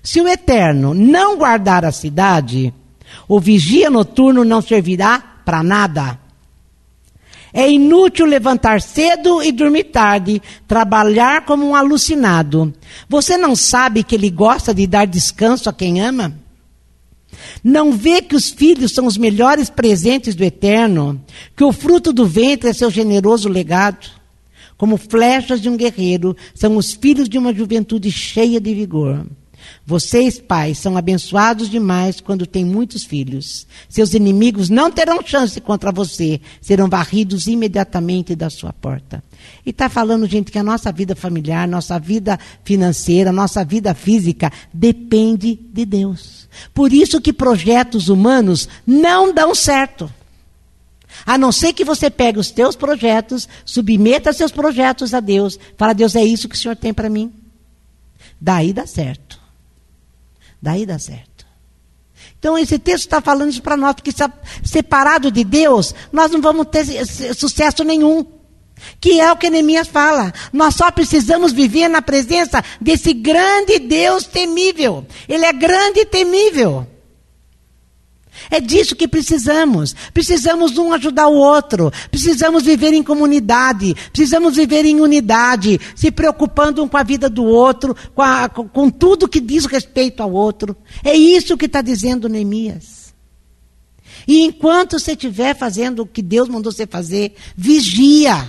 Se 0.02 0.20
o 0.20 0.28
Eterno 0.28 0.94
não 0.94 1.36
guardar 1.36 1.84
a 1.84 1.92
cidade, 1.92 2.72
o 3.28 3.40
vigia 3.40 3.90
noturno 3.90 4.44
não 4.44 4.60
servirá 4.60 5.18
para 5.44 5.62
nada. 5.62 6.18
É 7.52 7.70
inútil 7.70 8.24
levantar 8.24 8.80
cedo 8.80 9.42
e 9.42 9.52
dormir 9.52 9.84
tarde, 9.84 10.40
trabalhar 10.66 11.44
como 11.44 11.66
um 11.66 11.74
alucinado. 11.74 12.72
Você 13.08 13.36
não 13.36 13.54
sabe 13.54 14.02
que 14.02 14.14
ele 14.14 14.30
gosta 14.30 14.72
de 14.72 14.86
dar 14.86 15.06
descanso 15.06 15.68
a 15.68 15.72
quem 15.72 16.00
ama? 16.00 16.34
Não 17.62 17.92
vê 17.92 18.22
que 18.22 18.34
os 18.34 18.50
filhos 18.50 18.92
são 18.92 19.06
os 19.06 19.18
melhores 19.18 19.68
presentes 19.68 20.34
do 20.34 20.44
eterno, 20.44 21.22
que 21.56 21.64
o 21.64 21.72
fruto 21.72 22.12
do 22.12 22.26
ventre 22.26 22.70
é 22.70 22.72
seu 22.72 22.90
generoso 22.90 23.48
legado? 23.48 24.21
Como 24.82 24.96
flechas 24.96 25.60
de 25.60 25.68
um 25.68 25.76
guerreiro, 25.76 26.36
são 26.52 26.76
os 26.76 26.92
filhos 26.92 27.28
de 27.28 27.38
uma 27.38 27.54
juventude 27.54 28.10
cheia 28.10 28.60
de 28.60 28.74
vigor. 28.74 29.24
Vocês, 29.86 30.40
pais, 30.40 30.76
são 30.76 30.96
abençoados 30.96 31.70
demais 31.70 32.20
quando 32.20 32.48
têm 32.48 32.64
muitos 32.64 33.04
filhos. 33.04 33.64
Seus 33.88 34.12
inimigos 34.12 34.68
não 34.68 34.90
terão 34.90 35.22
chance 35.24 35.60
contra 35.60 35.92
você, 35.92 36.40
serão 36.60 36.88
varridos 36.88 37.46
imediatamente 37.46 38.34
da 38.34 38.50
sua 38.50 38.72
porta. 38.72 39.22
E 39.64 39.70
está 39.70 39.88
falando, 39.88 40.26
gente, 40.26 40.50
que 40.50 40.58
a 40.58 40.64
nossa 40.64 40.90
vida 40.90 41.14
familiar, 41.14 41.68
nossa 41.68 41.96
vida 41.96 42.36
financeira, 42.64 43.30
nossa 43.30 43.64
vida 43.64 43.94
física 43.94 44.50
depende 44.74 45.60
de 45.72 45.84
Deus. 45.84 46.48
Por 46.74 46.92
isso 46.92 47.20
que 47.20 47.32
projetos 47.32 48.08
humanos 48.08 48.68
não 48.84 49.32
dão 49.32 49.54
certo. 49.54 50.10
A 51.24 51.36
não 51.38 51.52
ser 51.52 51.72
que 51.72 51.84
você 51.84 52.10
pegue 52.10 52.38
os 52.38 52.50
teus 52.50 52.74
projetos, 52.74 53.48
submeta 53.64 54.32
seus 54.32 54.50
projetos 54.50 55.14
a 55.14 55.20
Deus, 55.20 55.58
fala, 55.76 55.92
Deus, 55.92 56.14
é 56.16 56.24
isso 56.24 56.48
que 56.48 56.54
o 56.54 56.58
Senhor 56.58 56.76
tem 56.76 56.92
para 56.92 57.08
mim. 57.08 57.32
Daí 58.40 58.72
dá 58.72 58.86
certo. 58.86 59.40
Daí 60.60 60.86
dá 60.86 60.98
certo. 60.98 61.46
Então, 62.38 62.58
esse 62.58 62.76
texto 62.76 63.04
está 63.04 63.20
falando 63.20 63.50
isso 63.50 63.62
para 63.62 63.76
nós, 63.76 63.94
porque 63.94 64.10
separado 64.64 65.30
de 65.30 65.44
Deus, 65.44 65.94
nós 66.10 66.30
não 66.32 66.40
vamos 66.40 66.66
ter 66.66 66.84
sucesso 67.36 67.84
nenhum. 67.84 68.26
Que 69.00 69.20
é 69.20 69.30
o 69.30 69.36
que 69.36 69.48
Neemias 69.48 69.86
fala. 69.86 70.32
Nós 70.52 70.74
só 70.74 70.90
precisamos 70.90 71.52
viver 71.52 71.86
na 71.86 72.02
presença 72.02 72.64
desse 72.80 73.12
grande 73.12 73.78
Deus 73.78 74.24
temível. 74.24 75.06
Ele 75.28 75.44
é 75.44 75.52
grande 75.52 76.00
e 76.00 76.06
temível. 76.06 76.84
É 78.50 78.60
disso 78.60 78.96
que 78.96 79.06
precisamos. 79.06 79.94
Precisamos 80.12 80.76
um 80.78 80.92
ajudar 80.92 81.28
o 81.28 81.34
outro. 81.34 81.92
Precisamos 82.10 82.64
viver 82.64 82.92
em 82.92 83.02
comunidade. 83.02 83.94
Precisamos 84.12 84.56
viver 84.56 84.84
em 84.84 85.00
unidade, 85.00 85.80
se 85.94 86.10
preocupando 86.10 86.82
um 86.82 86.88
com 86.88 86.96
a 86.96 87.02
vida 87.02 87.28
do 87.28 87.44
outro, 87.44 87.94
com, 88.14 88.22
a, 88.22 88.48
com, 88.48 88.90
tudo 88.90 89.28
que 89.28 89.40
diz 89.40 89.66
respeito 89.66 90.22
ao 90.22 90.32
outro. 90.32 90.76
É 91.04 91.14
isso 91.14 91.56
que 91.56 91.66
está 91.66 91.82
dizendo 91.82 92.28
Neemias. 92.28 93.12
E 94.26 94.42
enquanto 94.42 94.98
você 94.98 95.12
estiver 95.12 95.56
fazendo 95.56 96.02
o 96.02 96.06
que 96.06 96.22
Deus 96.22 96.48
mandou 96.48 96.70
você 96.72 96.86
fazer, 96.86 97.34
vigia. 97.56 98.46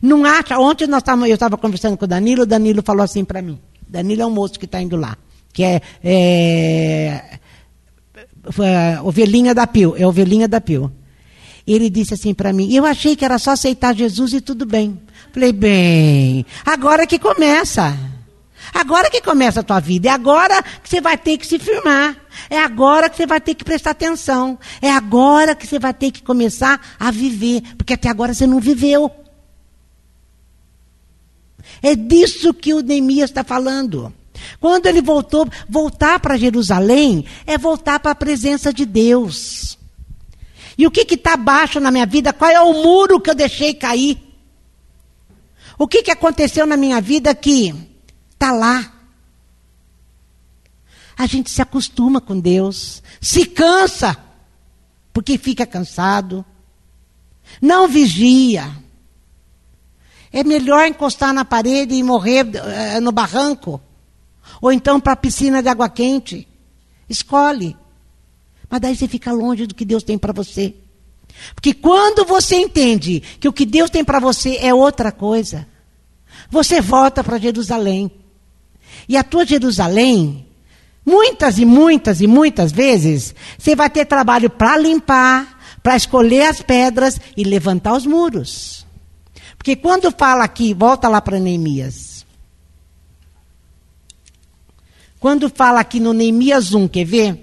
Não 0.00 0.24
acha. 0.24 0.58
Ontem 0.58 0.86
nós 0.86 1.02
tava, 1.02 1.28
eu 1.28 1.34
estava 1.34 1.56
conversando 1.56 1.96
com 1.96 2.04
o 2.04 2.08
Danilo, 2.08 2.42
o 2.42 2.46
Danilo 2.46 2.82
falou 2.82 3.02
assim 3.02 3.24
para 3.24 3.42
mim. 3.42 3.58
Danilo 3.88 4.22
é 4.22 4.26
um 4.26 4.30
moço 4.30 4.58
que 4.58 4.64
está 4.64 4.80
indo 4.80 4.96
lá, 4.96 5.16
que 5.52 5.62
é, 5.62 5.80
é 6.02 7.38
ovelhinha 9.02 9.54
da 9.54 9.66
Pio, 9.66 9.94
é 9.96 10.06
ovelhinha 10.06 10.48
da 10.48 10.60
Pio. 10.60 10.92
Ele 11.66 11.90
disse 11.90 12.14
assim 12.14 12.32
para 12.32 12.52
mim: 12.52 12.72
Eu 12.72 12.86
achei 12.86 13.16
que 13.16 13.24
era 13.24 13.38
só 13.38 13.50
aceitar 13.50 13.94
Jesus 13.94 14.32
e 14.32 14.40
tudo 14.40 14.64
bem. 14.64 15.00
Falei, 15.32 15.52
bem, 15.52 16.46
agora 16.64 17.06
que 17.06 17.18
começa. 17.18 17.94
Agora 18.72 19.10
que 19.10 19.20
começa 19.20 19.60
a 19.60 19.62
tua 19.62 19.80
vida. 19.80 20.08
É 20.08 20.12
agora 20.12 20.62
que 20.62 20.88
você 20.88 21.00
vai 21.00 21.16
ter 21.16 21.36
que 21.38 21.46
se 21.46 21.58
firmar. 21.58 22.16
É 22.48 22.58
agora 22.58 23.08
que 23.08 23.16
você 23.16 23.26
vai 23.26 23.40
ter 23.40 23.54
que 23.54 23.64
prestar 23.64 23.90
atenção. 23.90 24.58
É 24.80 24.90
agora 24.90 25.54
que 25.54 25.66
você 25.66 25.78
vai 25.78 25.94
ter 25.94 26.10
que 26.10 26.22
começar 26.22 26.80
a 26.98 27.10
viver. 27.10 27.62
Porque 27.76 27.94
até 27.94 28.08
agora 28.08 28.34
você 28.34 28.46
não 28.46 28.60
viveu. 28.60 29.10
É 31.82 31.94
disso 31.94 32.54
que 32.54 32.74
o 32.74 32.80
Neemias 32.80 33.30
está 33.30 33.44
falando. 33.44 34.12
Quando 34.60 34.86
ele 34.86 35.02
voltou, 35.02 35.48
voltar 35.68 36.20
para 36.20 36.36
Jerusalém 36.36 37.24
é 37.46 37.56
voltar 37.56 38.00
para 38.00 38.12
a 38.12 38.16
presença 38.16 38.72
de 38.72 38.84
Deus. 38.84 39.78
E 40.78 40.86
o 40.86 40.90
que 40.90 41.14
está 41.14 41.36
baixo 41.36 41.80
na 41.80 41.90
minha 41.90 42.06
vida? 42.06 42.32
Qual 42.32 42.50
é 42.50 42.60
o 42.60 42.82
muro 42.82 43.20
que 43.20 43.30
eu 43.30 43.34
deixei 43.34 43.72
cair? 43.72 44.20
O 45.78 45.86
que, 45.86 46.02
que 46.02 46.10
aconteceu 46.10 46.66
na 46.66 46.76
minha 46.76 47.00
vida 47.00 47.34
que 47.34 47.74
está 48.32 48.52
lá? 48.52 48.92
A 51.16 51.26
gente 51.26 51.50
se 51.50 51.62
acostuma 51.62 52.20
com 52.20 52.38
Deus, 52.38 53.02
se 53.20 53.46
cansa, 53.46 54.16
porque 55.12 55.38
fica 55.38 55.66
cansado, 55.66 56.44
não 57.60 57.88
vigia. 57.88 58.70
É 60.30 60.44
melhor 60.44 60.86
encostar 60.86 61.32
na 61.32 61.44
parede 61.44 61.94
e 61.94 62.02
morrer 62.02 62.44
uh, 62.44 63.00
no 63.00 63.12
barranco 63.12 63.80
ou 64.60 64.72
então 64.72 65.00
para 65.00 65.12
a 65.12 65.16
piscina 65.16 65.62
de 65.62 65.68
água 65.68 65.88
quente. 65.88 66.46
Escolhe. 67.08 67.76
Mas 68.68 68.80
daí 68.80 68.96
você 68.96 69.06
fica 69.06 69.32
longe 69.32 69.66
do 69.66 69.74
que 69.74 69.84
Deus 69.84 70.02
tem 70.02 70.18
para 70.18 70.32
você. 70.32 70.74
Porque 71.54 71.74
quando 71.74 72.24
você 72.24 72.56
entende 72.56 73.22
que 73.38 73.48
o 73.48 73.52
que 73.52 73.66
Deus 73.66 73.90
tem 73.90 74.04
para 74.04 74.18
você 74.18 74.56
é 74.56 74.74
outra 74.74 75.12
coisa, 75.12 75.66
você 76.50 76.80
volta 76.80 77.22
para 77.22 77.38
Jerusalém. 77.38 78.10
E 79.08 79.16
a 79.16 79.22
tua 79.22 79.44
Jerusalém, 79.44 80.46
muitas 81.04 81.58
e 81.58 81.64
muitas 81.64 82.20
e 82.20 82.26
muitas 82.26 82.72
vezes, 82.72 83.34
você 83.58 83.76
vai 83.76 83.90
ter 83.90 84.06
trabalho 84.06 84.50
para 84.50 84.76
limpar, 84.78 85.78
para 85.82 85.96
escolher 85.96 86.46
as 86.46 86.62
pedras 86.62 87.20
e 87.36 87.44
levantar 87.44 87.94
os 87.94 88.06
muros. 88.06 88.86
Porque 89.56 89.76
quando 89.76 90.10
fala 90.10 90.44
aqui, 90.44 90.74
volta 90.74 91.08
lá 91.08 91.20
para 91.20 91.38
Neemias. 91.38 92.05
Quando 95.26 95.48
fala 95.48 95.80
aqui 95.80 95.98
no 95.98 96.12
Neemias 96.12 96.72
1, 96.72 96.86
quer 96.86 97.04
ver? 97.04 97.36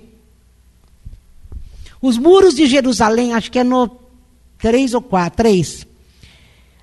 Os 2.02 2.18
muros 2.18 2.56
de 2.56 2.66
Jerusalém, 2.66 3.34
acho 3.34 3.52
que 3.52 3.60
é 3.60 3.64
no 3.66 3.92
3 4.58 4.94
ou 4.94 5.02
4, 5.02 5.36
3. 5.36 5.86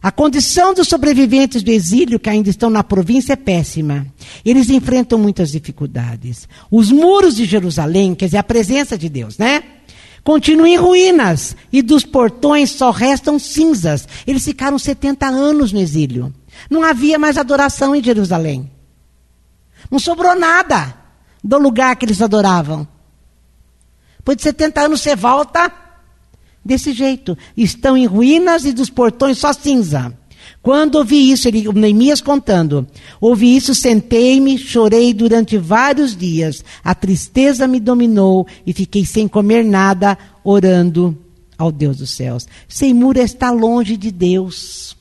A 0.03 0.13
condição 0.13 0.75
dos 0.75 0.89
sobreviventes 0.89 1.63
do 1.63 1.71
exílio 1.71 2.21
que 2.21 2.29
ainda 2.29 2.51
estão 2.51 2.69
na 2.69 2.85
província 2.85 3.33
é 3.33 3.37
péssima. 3.37 4.07
Eles 4.45 4.69
enfrentam 4.69 5.19
muitas 5.19 5.53
dificuldades. 5.53 6.47
Os 6.71 6.93
muros 6.93 7.37
de 7.37 7.47
Jerusalém, 7.47 8.15
quer 8.15 8.27
dizer, 8.27 8.37
a 8.37 8.43
presença 8.43 8.99
de 8.99 9.09
Deus, 9.09 9.39
né? 9.39 9.63
Continuam 10.23 10.67
em 10.67 10.77
ruínas 10.77 11.57
e 11.73 11.81
dos 11.81 12.05
portões 12.05 12.73
só 12.73 12.91
restam 12.91 13.39
cinzas. 13.39 14.07
Eles 14.27 14.45
ficaram 14.45 14.79
70 14.79 15.27
anos 15.27 15.73
no 15.73 15.81
exílio. 15.81 16.31
Não 16.69 16.85
havia 16.85 17.19
mais 17.19 17.39
adoração 17.39 17.97
em 17.97 18.05
Jerusalém. 18.05 18.71
Não 19.91 19.99
sobrou 19.99 20.39
nada 20.39 20.95
do 21.43 21.59
lugar 21.59 21.97
que 21.97 22.05
eles 22.05 22.23
adoravam. 22.23 22.87
Depois 24.19 24.37
de 24.37 24.43
70 24.43 24.81
anos 24.83 25.01
você 25.01 25.17
volta 25.17 25.73
desse 26.65 26.93
jeito. 26.93 27.37
Estão 27.57 27.97
em 27.97 28.07
ruínas 28.07 28.65
e 28.65 28.73
dos 28.73 28.91
portões 28.91 29.39
só 29.39 29.53
cinza. 29.53 30.15
Quando 30.63 30.97
ouvi 30.97 31.31
isso, 31.31 31.49
ele, 31.49 31.67
Neemias 31.73 32.21
contando, 32.21 32.87
ouvi 33.19 33.57
isso, 33.57 33.75
sentei-me, 33.75 34.59
chorei 34.59 35.15
durante 35.15 35.57
vários 35.57 36.15
dias. 36.15 36.63
A 36.85 36.95
tristeza 36.95 37.67
me 37.67 37.81
dominou 37.81 38.47
e 38.67 38.73
fiquei 38.73 39.07
sem 39.07 39.27
comer 39.27 39.65
nada, 39.65 40.19
orando 40.45 41.17
ao 41.57 41.73
Deus 41.73 41.99
dos 41.99 42.11
céus. 42.11 42.47
Sem 42.69 42.93
muro 42.93 43.19
está 43.19 43.51
longe 43.51 43.97
de 43.97 44.11
Deus. 44.11 44.97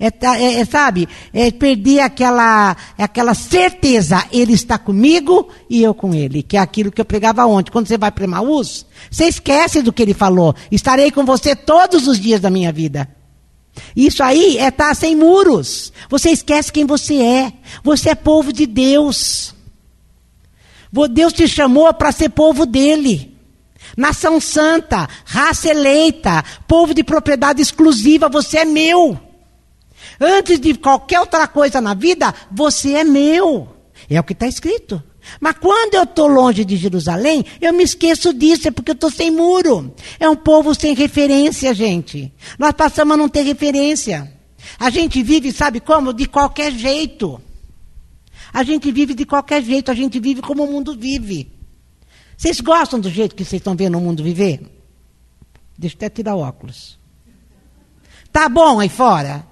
É, 0.00 0.06
é, 0.06 0.60
é, 0.60 0.64
sabe, 0.64 1.06
é 1.30 1.50
perder 1.50 2.00
aquela, 2.00 2.74
aquela 2.96 3.34
certeza, 3.34 4.24
ele 4.32 4.54
está 4.54 4.78
comigo 4.78 5.50
e 5.68 5.82
eu 5.82 5.92
com 5.92 6.14
ele, 6.14 6.42
que 6.42 6.56
é 6.56 6.60
aquilo 6.60 6.90
que 6.90 7.02
eu 7.02 7.04
pregava 7.04 7.44
ontem. 7.44 7.70
Quando 7.70 7.86
você 7.86 7.98
vai 7.98 8.10
para 8.10 8.24
Emaús, 8.24 8.86
você 9.10 9.26
esquece 9.26 9.82
do 9.82 9.92
que 9.92 10.02
ele 10.02 10.14
falou. 10.14 10.54
Estarei 10.72 11.10
com 11.10 11.22
você 11.26 11.54
todos 11.54 12.08
os 12.08 12.18
dias 12.18 12.40
da 12.40 12.48
minha 12.48 12.72
vida. 12.72 13.14
Isso 13.94 14.22
aí 14.22 14.56
é 14.56 14.68
estar 14.68 14.96
sem 14.96 15.14
muros. 15.14 15.92
Você 16.08 16.30
esquece 16.30 16.72
quem 16.72 16.86
você 16.86 17.16
é. 17.20 17.52
Você 17.84 18.08
é 18.08 18.14
povo 18.14 18.54
de 18.54 18.64
Deus. 18.64 19.54
Deus 21.10 21.34
te 21.34 21.46
chamou 21.46 21.92
para 21.92 22.10
ser 22.10 22.30
povo 22.30 22.64
dele. 22.64 23.36
Nação 23.96 24.40
santa, 24.40 25.06
raça 25.26 25.68
eleita, 25.68 26.42
povo 26.66 26.94
de 26.94 27.04
propriedade 27.04 27.60
exclusiva, 27.60 28.30
você 28.30 28.58
é 28.58 28.64
meu. 28.64 29.29
Antes 30.20 30.60
de 30.60 30.74
qualquer 30.74 31.18
outra 31.18 31.48
coisa 31.48 31.80
na 31.80 31.94
vida, 31.94 32.34
você 32.50 32.92
é 32.92 33.04
meu. 33.04 33.68
É 34.08 34.20
o 34.20 34.24
que 34.24 34.34
está 34.34 34.46
escrito. 34.46 35.02
Mas 35.40 35.56
quando 35.58 35.94
eu 35.94 36.02
estou 36.02 36.26
longe 36.26 36.64
de 36.64 36.76
Jerusalém, 36.76 37.44
eu 37.60 37.72
me 37.72 37.84
esqueço 37.84 38.32
disso, 38.34 38.68
é 38.68 38.70
porque 38.70 38.90
eu 38.90 38.94
estou 38.94 39.10
sem 39.10 39.30
muro. 39.30 39.94
É 40.18 40.28
um 40.28 40.36
povo 40.36 40.74
sem 40.74 40.94
referência, 40.94 41.72
gente. 41.72 42.32
Nós 42.58 42.72
passamos 42.72 43.14
a 43.14 43.16
não 43.16 43.28
ter 43.28 43.42
referência. 43.42 44.30
A 44.78 44.90
gente 44.90 45.22
vive, 45.22 45.52
sabe 45.52 45.80
como? 45.80 46.12
De 46.12 46.26
qualquer 46.26 46.72
jeito. 46.72 47.40
A 48.52 48.62
gente 48.62 48.90
vive 48.90 49.14
de 49.14 49.24
qualquer 49.24 49.62
jeito, 49.62 49.90
a 49.90 49.94
gente 49.94 50.18
vive 50.18 50.42
como 50.42 50.64
o 50.64 50.70
mundo 50.70 50.96
vive. 50.96 51.52
Vocês 52.36 52.60
gostam 52.60 52.98
do 52.98 53.08
jeito 53.08 53.34
que 53.34 53.44
vocês 53.44 53.60
estão 53.60 53.76
vendo 53.76 53.96
o 53.96 54.00
mundo 54.00 54.22
viver? 54.22 54.60
Deixa 55.78 55.94
eu 55.94 55.98
até 55.98 56.10
tirar 56.10 56.34
o 56.34 56.40
óculos. 56.40 56.98
Tá 58.32 58.48
bom 58.48 58.80
aí 58.80 58.88
fora? 58.88 59.46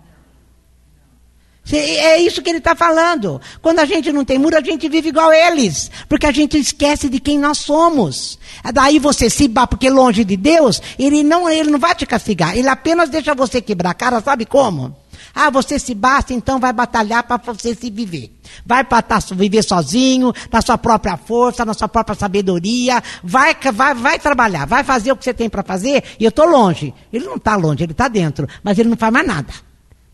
É 1.77 2.19
isso 2.19 2.41
que 2.41 2.49
ele 2.49 2.59
está 2.59 2.75
falando. 2.75 3.41
Quando 3.61 3.81
a 3.81 3.85
gente 3.85 4.11
não 4.13 4.25
tem 4.25 4.39
muro, 4.39 4.57
a 4.57 4.63
gente 4.63 4.89
vive 4.89 5.11
igual 5.11 5.33
eles. 5.33 5.91
Porque 6.09 6.27
a 6.27 6.33
gente 6.33 6.59
esquece 6.59 7.09
de 7.09 7.21
quem 7.21 7.39
nós 7.39 7.59
somos. 7.59 8.39
Daí 8.73 8.99
você 8.99 9.29
se 9.29 9.49
bate, 9.49 9.71
porque 9.71 9.91
longe 9.91 10.25
de 10.25 10.37
Deus, 10.37 10.81
ele 10.99 11.23
não, 11.23 11.49
ele 11.49 11.71
não 11.71 11.79
vai 11.79 11.95
te 11.95 12.07
castigar. 12.07 12.57
Ele 12.57 12.69
apenas 12.69 13.11
deixa 13.11 13.35
você 13.35 13.61
quebrar 13.61 13.91
a 13.91 13.95
cara, 13.95 14.21
sabe 14.21 14.47
como? 14.47 14.97
Ah, 15.35 15.51
você 15.51 15.79
se 15.79 15.95
basta, 15.95 16.33
então 16.33 16.59
vai 16.59 16.73
batalhar 16.73 17.23
para 17.23 17.37
você 17.53 17.75
se 17.75 17.91
viver. 17.91 18.33
Vai 18.65 18.83
para 18.83 19.03
tá, 19.03 19.19
viver 19.33 19.63
sozinho, 19.63 20.33
na 20.51 20.63
sua 20.63 20.79
própria 20.79 21.17
força, 21.17 21.65
na 21.65 21.75
sua 21.75 21.89
própria 21.89 22.17
sabedoria. 22.17 23.03
Vai, 23.23 23.55
vai, 23.73 23.95
vai 23.95 24.19
trabalhar, 24.19 24.67
vai 24.67 24.83
fazer 24.83 25.13
o 25.13 25.17
que 25.17 25.25
você 25.25 25.35
tem 25.35 25.49
para 25.49 25.63
fazer. 25.63 26.03
E 26.19 26.25
eu 26.25 26.31
estou 26.31 26.47
longe. 26.47 26.95
Ele 27.13 27.27
não 27.27 27.37
está 27.37 27.57
longe, 27.57 27.85
ele 27.85 27.93
está 27.93 28.09
dentro. 28.09 28.49
Mas 28.63 28.79
ele 28.79 28.89
não 28.89 28.97
faz 28.97 29.13
mais 29.13 29.27
nada. 29.27 29.68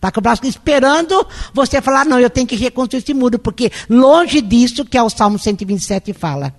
Está 0.04 0.12
com 0.12 0.20
o 0.20 0.22
braço 0.22 0.44
esperando 0.44 1.26
você 1.54 1.80
falar, 1.80 2.04
não, 2.04 2.20
eu 2.20 2.28
tenho 2.28 2.46
que 2.46 2.56
reconstruir 2.56 3.02
esse 3.02 3.14
muro, 3.14 3.38
porque 3.38 3.72
longe 3.88 4.42
disso 4.42 4.84
que 4.84 4.98
é 4.98 5.02
o 5.02 5.08
Salmo 5.08 5.38
127 5.38 6.12
fala. 6.12 6.54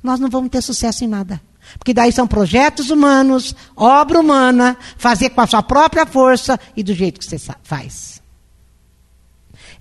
Nós 0.00 0.20
não 0.20 0.30
vamos 0.30 0.50
ter 0.50 0.62
sucesso 0.62 1.02
em 1.02 1.08
nada. 1.08 1.42
Porque 1.76 1.92
daí 1.92 2.12
são 2.12 2.28
projetos 2.28 2.90
humanos, 2.90 3.56
obra 3.74 4.20
humana, 4.20 4.76
fazer 4.96 5.30
com 5.30 5.40
a 5.40 5.48
sua 5.48 5.64
própria 5.64 6.06
força 6.06 6.60
e 6.76 6.84
do 6.84 6.94
jeito 6.94 7.18
que 7.18 7.26
você 7.26 7.40
faz. 7.64 8.22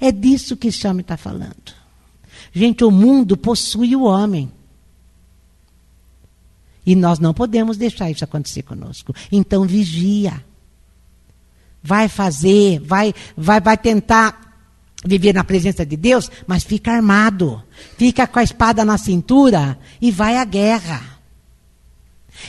É 0.02 0.12
disso 0.12 0.58
que 0.58 0.70
esse 0.70 0.88
homem 0.88 1.02
está 1.02 1.16
falando. 1.16 1.76
Gente, 2.52 2.84
o 2.84 2.90
mundo 2.90 3.38
possui 3.38 3.96
o 3.96 4.02
homem. 4.02 4.52
E 6.84 6.96
nós 6.96 7.20
não 7.20 7.36
podemos 7.36 7.78
deixar 7.78 8.10
isso 8.10 8.24
acontecer 8.24 8.64
conosco. 8.64 9.14
Então 9.32 9.64
vigia. 9.64 10.44
Vai 11.84 12.08
fazer, 12.08 12.80
vai, 12.80 13.14
vai, 13.36 13.60
vai 13.60 13.78
tentar 13.78 14.44
viver 15.06 15.34
na 15.34 15.44
presença 15.44 15.86
de 15.86 15.98
Deus, 15.98 16.32
mas 16.48 16.64
fica 16.64 16.92
armado. 16.92 17.62
Fica 17.98 18.26
com 18.26 18.40
a 18.40 18.44
espada 18.44 18.86
na 18.86 18.98
cintura 18.98 19.78
e 20.02 20.12
vai 20.12 20.38
à 20.38 20.46
guerra. 20.46 21.02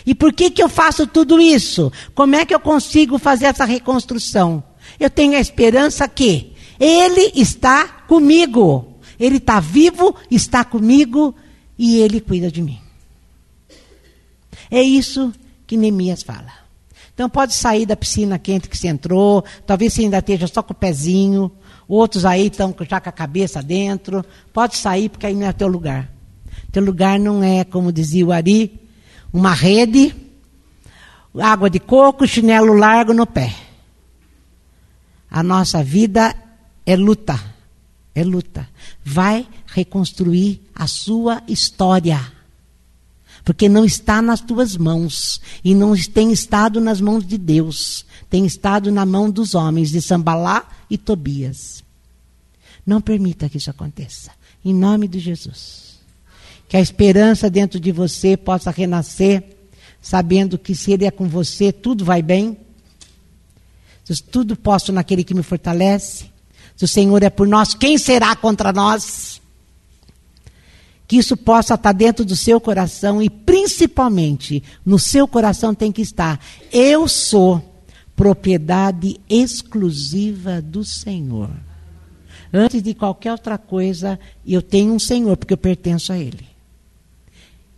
E 0.07 0.15
por 0.15 0.33
que, 0.33 0.51
que 0.51 0.63
eu 0.63 0.69
faço 0.69 1.07
tudo 1.07 1.41
isso? 1.41 1.93
Como 2.15 2.35
é 2.35 2.45
que 2.45 2.55
eu 2.55 2.61
consigo 2.61 3.19
fazer 3.19 3.47
essa 3.47 3.65
reconstrução? 3.65 4.63
Eu 4.99 5.11
tenho 5.11 5.37
a 5.37 5.41
esperança 5.41 6.09
que 6.09 6.53
Ele 6.79 7.33
está 7.35 7.87
comigo. 7.87 8.99
Ele 9.19 9.37
está 9.37 9.61
vivo, 9.61 10.15
está 10.31 10.65
comigo 10.65 11.35
e 11.79 11.99
Ele 11.99 12.21
cuida 12.21 12.51
de 12.51 12.63
mim. 12.63 12.81
É 14.71 14.83
isso 14.83 15.33
que 15.67 15.77
Neemias 15.77 16.23
fala. 16.23 16.64
Então 17.15 17.31
pode 17.31 17.55
sair 17.55 17.87
da 17.87 17.97
piscina 17.97 18.39
quente 18.39 18.69
que 18.69 18.77
você 18.77 18.89
entrou, 18.89 19.45
talvez 19.65 19.93
você 19.93 20.03
ainda 20.03 20.19
esteja 20.19 20.49
só 20.49 20.63
com 20.63 20.73
o 20.73 20.77
pezinho, 20.77 21.51
outros 21.87 22.25
aí 22.25 22.49
estão 22.49 22.75
já 22.89 23.01
com 23.01 23.09
a 23.09 23.13
cabeça 23.13 23.63
dentro. 23.63 24.25
Pode 24.53 24.77
sair 24.77 25.09
porque 25.09 25.27
aí 25.27 25.35
não 25.35 25.47
é 25.47 25.53
teu 25.53 25.69
lugar. 25.69 26.11
Teu 26.73 26.83
lugar 26.83 27.19
não 27.21 27.43
é, 27.43 27.63
como 27.63 27.93
dizia 27.93 28.27
o 28.27 28.33
Ari, 28.33 28.81
uma 29.33 29.53
rede, 29.53 30.15
água 31.41 31.71
de 31.71 31.79
coco, 31.79 32.27
chinelo 32.27 32.75
largo 32.75 33.15
no 33.15 33.27
pé. 33.27 33.55
A 35.31 35.43
nossa 35.43 35.85
vida 35.85 36.35
é 36.85 36.97
luta, 36.97 37.41
é 38.13 38.25
luta. 38.25 38.69
Vai 39.05 39.47
reconstruir 39.67 40.61
a 40.75 40.89
sua 40.89 41.43
história. 41.47 42.34
Porque 43.45 43.69
não 43.69 43.85
está 43.85 44.23
nas 44.23 44.41
tuas 44.41 44.77
mãos. 44.77 45.41
E 45.63 45.75
não 45.75 45.95
tem 45.97 46.33
estado 46.33 46.81
nas 46.81 47.01
mãos 47.01 47.27
de 47.27 47.37
Deus. 47.37 48.07
Tem 48.31 48.47
estado 48.47 48.91
na 48.91 49.05
mão 49.05 49.31
dos 49.31 49.55
homens, 49.55 49.91
de 49.91 50.01
Sambalá 50.01 50.67
e 50.89 50.97
Tobias. 50.97 51.85
Não 52.87 53.01
permita 53.01 53.49
que 53.49 53.59
isso 53.59 53.71
aconteça. 53.71 54.31
Em 54.65 54.73
nome 54.73 55.07
de 55.07 55.19
Jesus 55.19 55.85
que 56.75 56.77
a 56.77 56.81
esperança 56.81 57.49
dentro 57.49 57.79
de 57.79 57.93
você 57.93 58.37
possa 58.37 58.71
renascer, 58.71 59.45
sabendo 60.03 60.59
que 60.59 60.75
se 60.75 60.91
Ele 60.91 61.05
é 61.05 61.11
com 61.13 61.29
você, 61.29 61.73
tudo 61.73 62.05
vai 62.05 62.21
bem. 62.21 62.59
Tudo 64.31 64.57
posso 64.57 64.93
naquele 64.93 65.25
que 65.25 65.35
me 65.35 65.43
fortalece. 65.45 66.27
Se 66.77 66.85
o 66.85 66.89
Senhor 66.89 67.23
é 67.23 67.31
por 67.31 67.47
nós, 67.47 67.75
quem 67.75 67.97
será 67.97 68.35
contra 68.35 68.73
nós? 68.73 69.34
Que 71.15 71.19
isso 71.19 71.37
possa 71.37 71.75
estar 71.75 71.93
dentro 71.93 72.25
do 72.25 72.35
seu 72.35 72.61
coração 72.61 73.23
e 73.23 73.31
principalmente 73.31 74.61
no 74.85 74.99
seu 74.99 75.29
coração 75.29 75.73
tem 75.73 75.93
que 75.93 76.03
estar: 76.03 76.41
eu 76.73 77.07
sou 77.07 77.63
propriedade 78.17 79.21
exclusiva 79.29 80.61
do 80.61 80.83
Senhor. 80.83 81.51
Antes 82.53 82.83
de 82.83 82.95
qualquer 82.95 83.31
outra 83.31 83.57
coisa, 83.57 84.19
eu 84.45 84.61
tenho 84.61 84.93
um 84.93 84.99
Senhor, 84.99 85.37
porque 85.37 85.55
eu 85.55 85.59
pertenço 85.59 86.13
a 86.13 86.19
Ele. 86.19 86.49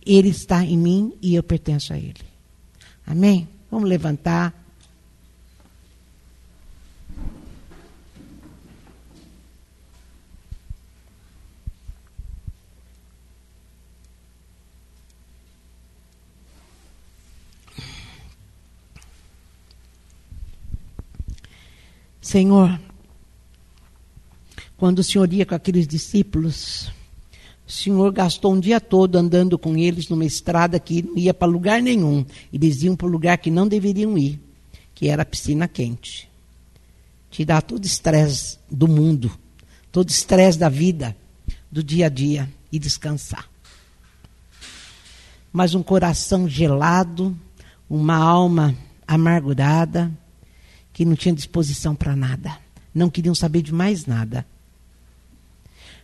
Ele 0.03 0.29
está 0.29 0.65
em 0.65 0.75
mim 0.75 1.13
e 1.21 1.35
eu 1.35 1.43
pertenço 1.43 1.93
a 1.93 1.97
Ele. 1.97 2.25
Amém? 3.05 3.47
Vamos 3.69 3.87
levantar. 3.87 4.66
Senhor, 22.27 22.77
quando 24.75 24.99
o 24.99 25.03
Senhor 25.03 25.31
ia 25.31 25.45
com 25.45 25.55
aqueles 25.55 25.87
discípulos, 25.87 26.91
o 27.65 27.71
senhor 27.71 28.11
gastou 28.11 28.53
um 28.53 28.59
dia 28.59 28.81
todo 28.81 29.15
andando 29.15 29.57
com 29.57 29.77
eles 29.77 30.09
numa 30.09 30.25
estrada 30.25 30.77
que 30.77 31.01
não 31.01 31.17
ia 31.17 31.33
para 31.33 31.47
lugar 31.47 31.81
nenhum. 31.81 32.25
Eles 32.51 32.83
iam 32.83 32.97
para 32.97 33.07
o 33.07 33.09
lugar 33.09 33.37
que 33.37 33.49
não 33.49 33.65
deveriam 33.65 34.17
ir, 34.17 34.41
que 34.93 35.07
era 35.07 35.21
a 35.21 35.25
piscina 35.25 35.69
quente. 35.69 36.29
Tirar 37.31 37.61
todo 37.61 37.85
o 37.85 37.87
estresse 37.87 38.59
do 38.69 38.89
mundo, 38.89 39.31
todo 39.89 40.09
o 40.09 40.11
estresse 40.11 40.59
da 40.59 40.67
vida, 40.67 41.15
do 41.71 41.81
dia 41.81 42.07
a 42.07 42.09
dia 42.09 42.51
e 42.69 42.77
descansar. 42.77 43.49
Mas 45.53 45.73
um 45.73 45.81
coração 45.81 46.47
gelado, 46.47 47.33
uma 47.89 48.17
alma 48.17 48.75
amargurada, 49.07 50.11
que 50.97 51.05
não 51.05 51.15
tinha 51.15 51.35
disposição 51.35 51.93
para 51.93 52.15
nada. 52.15 52.57
Não 52.91 53.07
queriam 53.07 53.35
saber 53.35 53.61
de 53.61 53.71
mais 53.71 54.07
nada. 54.07 54.43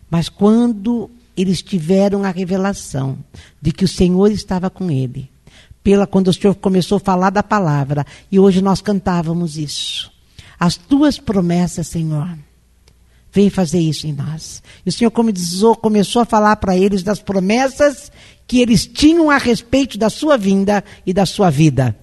Mas 0.08 0.30
quando 0.30 1.10
eles 1.36 1.64
tiveram 1.64 2.24
a 2.24 2.30
revelação 2.30 3.18
de 3.60 3.72
que 3.72 3.84
o 3.84 3.88
Senhor 3.88 4.30
estava 4.30 4.70
com 4.70 4.92
ele. 4.92 5.32
Pela 5.84 6.06
quando 6.06 6.28
o 6.28 6.34
Senhor 6.34 6.54
começou 6.54 6.98
a 6.98 7.00
falar 7.00 7.32
da 7.32 7.42
palavra, 7.42 8.06
e 8.32 8.40
hoje 8.40 8.62
nós 8.62 8.82
cantávamos 8.84 9.58
isso. 9.58 10.12
As 10.60 10.78
tuas 10.78 11.18
promessas, 11.18 11.88
Senhor, 11.88 12.38
vem 13.32 13.50
fazer 13.50 13.80
isso 13.80 14.06
em 14.06 14.14
nós. 14.14 14.62
E 14.86 14.90
o 14.90 14.94
Senhor 14.94 15.10
começou 15.10 16.22
a 16.22 16.26
falar 16.26 16.58
para 16.58 16.78
eles 16.78 17.02
das 17.02 17.20
promessas 17.20 18.12
que 18.46 18.60
eles 18.60 18.86
tinham 18.86 19.32
a 19.32 19.40
respeito 19.40 19.98
da 19.98 20.12
sua 20.12 20.38
vinda 20.38 20.84
e 21.04 21.12
da 21.12 21.26
sua 21.26 21.50
vida 21.50 21.98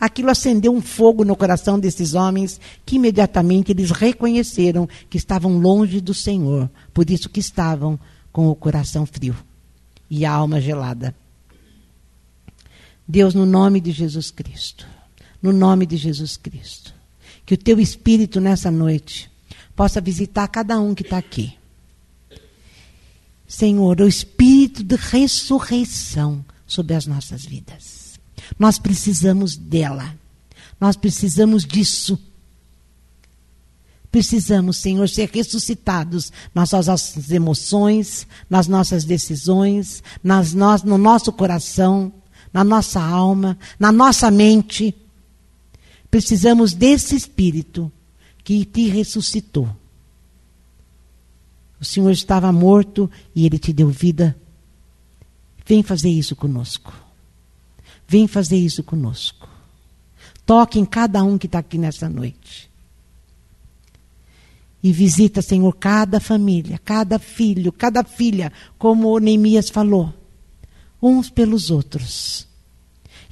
aquilo 0.00 0.30
acendeu 0.30 0.72
um 0.72 0.80
fogo 0.80 1.24
no 1.24 1.36
coração 1.36 1.78
desses 1.78 2.14
homens 2.14 2.58
que 2.86 2.96
imediatamente 2.96 3.70
eles 3.70 3.90
reconheceram 3.90 4.88
que 5.10 5.18
estavam 5.18 5.58
longe 5.58 6.00
do 6.00 6.14
Senhor, 6.14 6.70
por 6.94 7.10
isso 7.10 7.28
que 7.28 7.40
estavam 7.40 8.00
com 8.32 8.48
o 8.48 8.54
coração 8.54 9.04
frio 9.04 9.36
e 10.08 10.24
a 10.24 10.32
alma 10.32 10.60
gelada. 10.60 11.14
Deus, 13.06 13.34
no 13.34 13.44
nome 13.44 13.80
de 13.80 13.92
Jesus 13.92 14.30
Cristo, 14.30 14.86
no 15.42 15.52
nome 15.52 15.84
de 15.84 15.96
Jesus 15.96 16.36
Cristo, 16.36 16.94
que 17.44 17.54
o 17.54 17.58
teu 17.58 17.78
Espírito 17.78 18.40
nessa 18.40 18.70
noite 18.70 19.30
possa 19.76 20.00
visitar 20.00 20.46
cada 20.48 20.80
um 20.80 20.94
que 20.94 21.02
está 21.02 21.18
aqui. 21.18 21.54
Senhor, 23.46 24.00
o 24.00 24.06
Espírito 24.06 24.84
de 24.84 24.94
ressurreição 24.94 26.44
sobre 26.66 26.94
as 26.94 27.06
nossas 27.06 27.44
vidas. 27.44 27.99
Nós 28.58 28.78
precisamos 28.78 29.56
dela. 29.56 30.14
Nós 30.80 30.96
precisamos 30.96 31.64
disso. 31.64 32.18
Precisamos, 34.10 34.78
Senhor, 34.78 35.08
ser 35.08 35.30
ressuscitados 35.32 36.32
nas 36.52 36.72
nossas 36.72 37.30
emoções, 37.30 38.26
nas 38.48 38.66
nossas 38.66 39.04
decisões, 39.04 40.02
nas 40.22 40.52
no, 40.52 40.76
no 40.78 40.98
nosso 40.98 41.32
coração, 41.32 42.12
na 42.52 42.64
nossa 42.64 43.00
alma, 43.00 43.56
na 43.78 43.92
nossa 43.92 44.30
mente. 44.30 44.94
Precisamos 46.10 46.72
desse 46.72 47.14
Espírito 47.14 47.90
que 48.42 48.64
te 48.64 48.88
ressuscitou. 48.88 49.68
O 51.80 51.84
Senhor 51.84 52.10
estava 52.10 52.50
morto 52.50 53.08
e 53.34 53.46
ele 53.46 53.58
te 53.58 53.72
deu 53.72 53.88
vida. 53.88 54.36
Vem 55.64 55.84
fazer 55.84 56.10
isso 56.10 56.34
conosco. 56.34 56.92
Vem 58.10 58.26
fazer 58.26 58.56
isso 58.56 58.82
conosco. 58.82 59.48
Toque 60.44 60.80
em 60.80 60.84
cada 60.84 61.22
um 61.22 61.38
que 61.38 61.46
está 61.46 61.60
aqui 61.60 61.78
nessa 61.78 62.08
noite. 62.08 62.68
E 64.82 64.90
visita, 64.90 65.40
Senhor, 65.40 65.72
cada 65.76 66.18
família, 66.18 66.76
cada 66.84 67.20
filho, 67.20 67.70
cada 67.70 68.02
filha, 68.02 68.52
como 68.76 69.16
Neemias 69.20 69.70
falou, 69.70 70.12
uns 71.00 71.30
pelos 71.30 71.70
outros. 71.70 72.48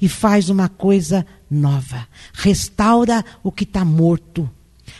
E 0.01 0.07
faz 0.07 0.47
uma 0.47 0.69
coisa 0.69 1.27
nova. 1.51 2.07
Restaura 2.31 3.25
o 3.43 3.51
que 3.51 3.65
está 3.65 3.83
morto. 3.83 4.49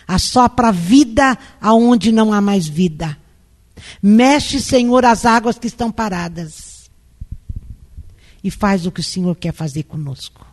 Assopra 0.05 0.73
vida 0.73 1.37
aonde 1.61 2.11
não 2.11 2.33
há 2.33 2.41
mais 2.41 2.67
vida. 2.67 3.17
Mexe, 4.03 4.59
Senhor, 4.59 5.05
as 5.05 5.25
águas 5.25 5.57
que 5.57 5.67
estão 5.67 5.89
paradas. 5.89 6.68
E 8.43 8.49
faz 8.49 8.85
o 8.85 8.91
que 8.91 8.99
o 8.99 9.03
Senhor 9.03 9.35
quer 9.35 9.53
fazer 9.53 9.83
conosco. 9.83 10.45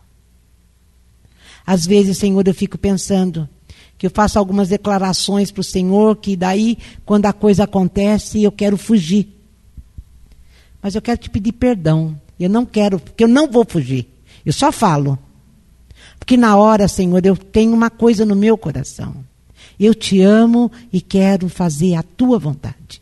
Às 1.65 1.85
vezes, 1.85 2.17
Senhor, 2.17 2.47
eu 2.47 2.53
fico 2.53 2.77
pensando, 2.77 3.47
que 3.97 4.05
eu 4.05 4.11
faço 4.11 4.37
algumas 4.37 4.69
declarações 4.69 5.51
para 5.51 5.61
o 5.61 5.63
Senhor, 5.63 6.15
que 6.15 6.35
daí, 6.35 6.77
quando 7.05 7.25
a 7.25 7.33
coisa 7.33 7.63
acontece, 7.63 8.43
eu 8.43 8.51
quero 8.51 8.77
fugir. 8.77 9.27
Mas 10.81 10.95
eu 10.95 11.01
quero 11.01 11.17
te 11.17 11.29
pedir 11.29 11.53
perdão. 11.53 12.19
Eu 12.39 12.49
não 12.49 12.65
quero, 12.65 12.99
porque 12.99 13.23
eu 13.23 13.27
não 13.27 13.49
vou 13.49 13.65
fugir. 13.67 14.07
Eu 14.45 14.53
só 14.53 14.71
falo. 14.71 15.17
Porque 16.19 16.37
na 16.37 16.55
hora, 16.55 16.87
Senhor, 16.87 17.25
eu 17.25 17.35
tenho 17.35 17.73
uma 17.73 17.89
coisa 17.89 18.25
no 18.25 18.35
meu 18.35 18.57
coração. 18.57 19.15
Eu 19.79 19.93
te 19.93 20.21
amo 20.21 20.71
e 20.93 21.01
quero 21.01 21.49
fazer 21.49 21.95
a 21.95 22.03
tua 22.03 22.39
vontade. 22.39 23.01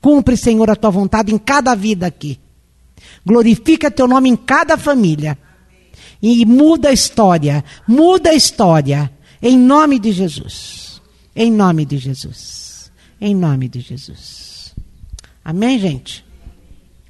Cumpre, 0.00 0.36
Senhor, 0.36 0.70
a 0.70 0.76
tua 0.76 0.90
vontade 0.90 1.34
em 1.34 1.38
cada 1.38 1.74
vida 1.74 2.06
aqui. 2.06 2.38
Glorifica 3.24 3.90
teu 3.90 4.06
nome 4.06 4.28
em 4.28 4.36
cada 4.36 4.76
família. 4.76 5.38
E 6.22 6.44
muda 6.44 6.88
a 6.88 6.92
história. 6.92 7.64
Muda 7.86 8.30
a 8.30 8.34
história 8.34 9.10
em 9.40 9.58
nome 9.58 9.98
de 9.98 10.12
Jesus. 10.12 11.00
Em 11.34 11.52
nome 11.52 11.84
de 11.84 11.98
Jesus. 11.98 12.90
Em 13.20 13.34
nome 13.34 13.68
de 13.68 13.80
Jesus. 13.80 14.74
Amém, 15.44 15.78
gente? 15.78 16.25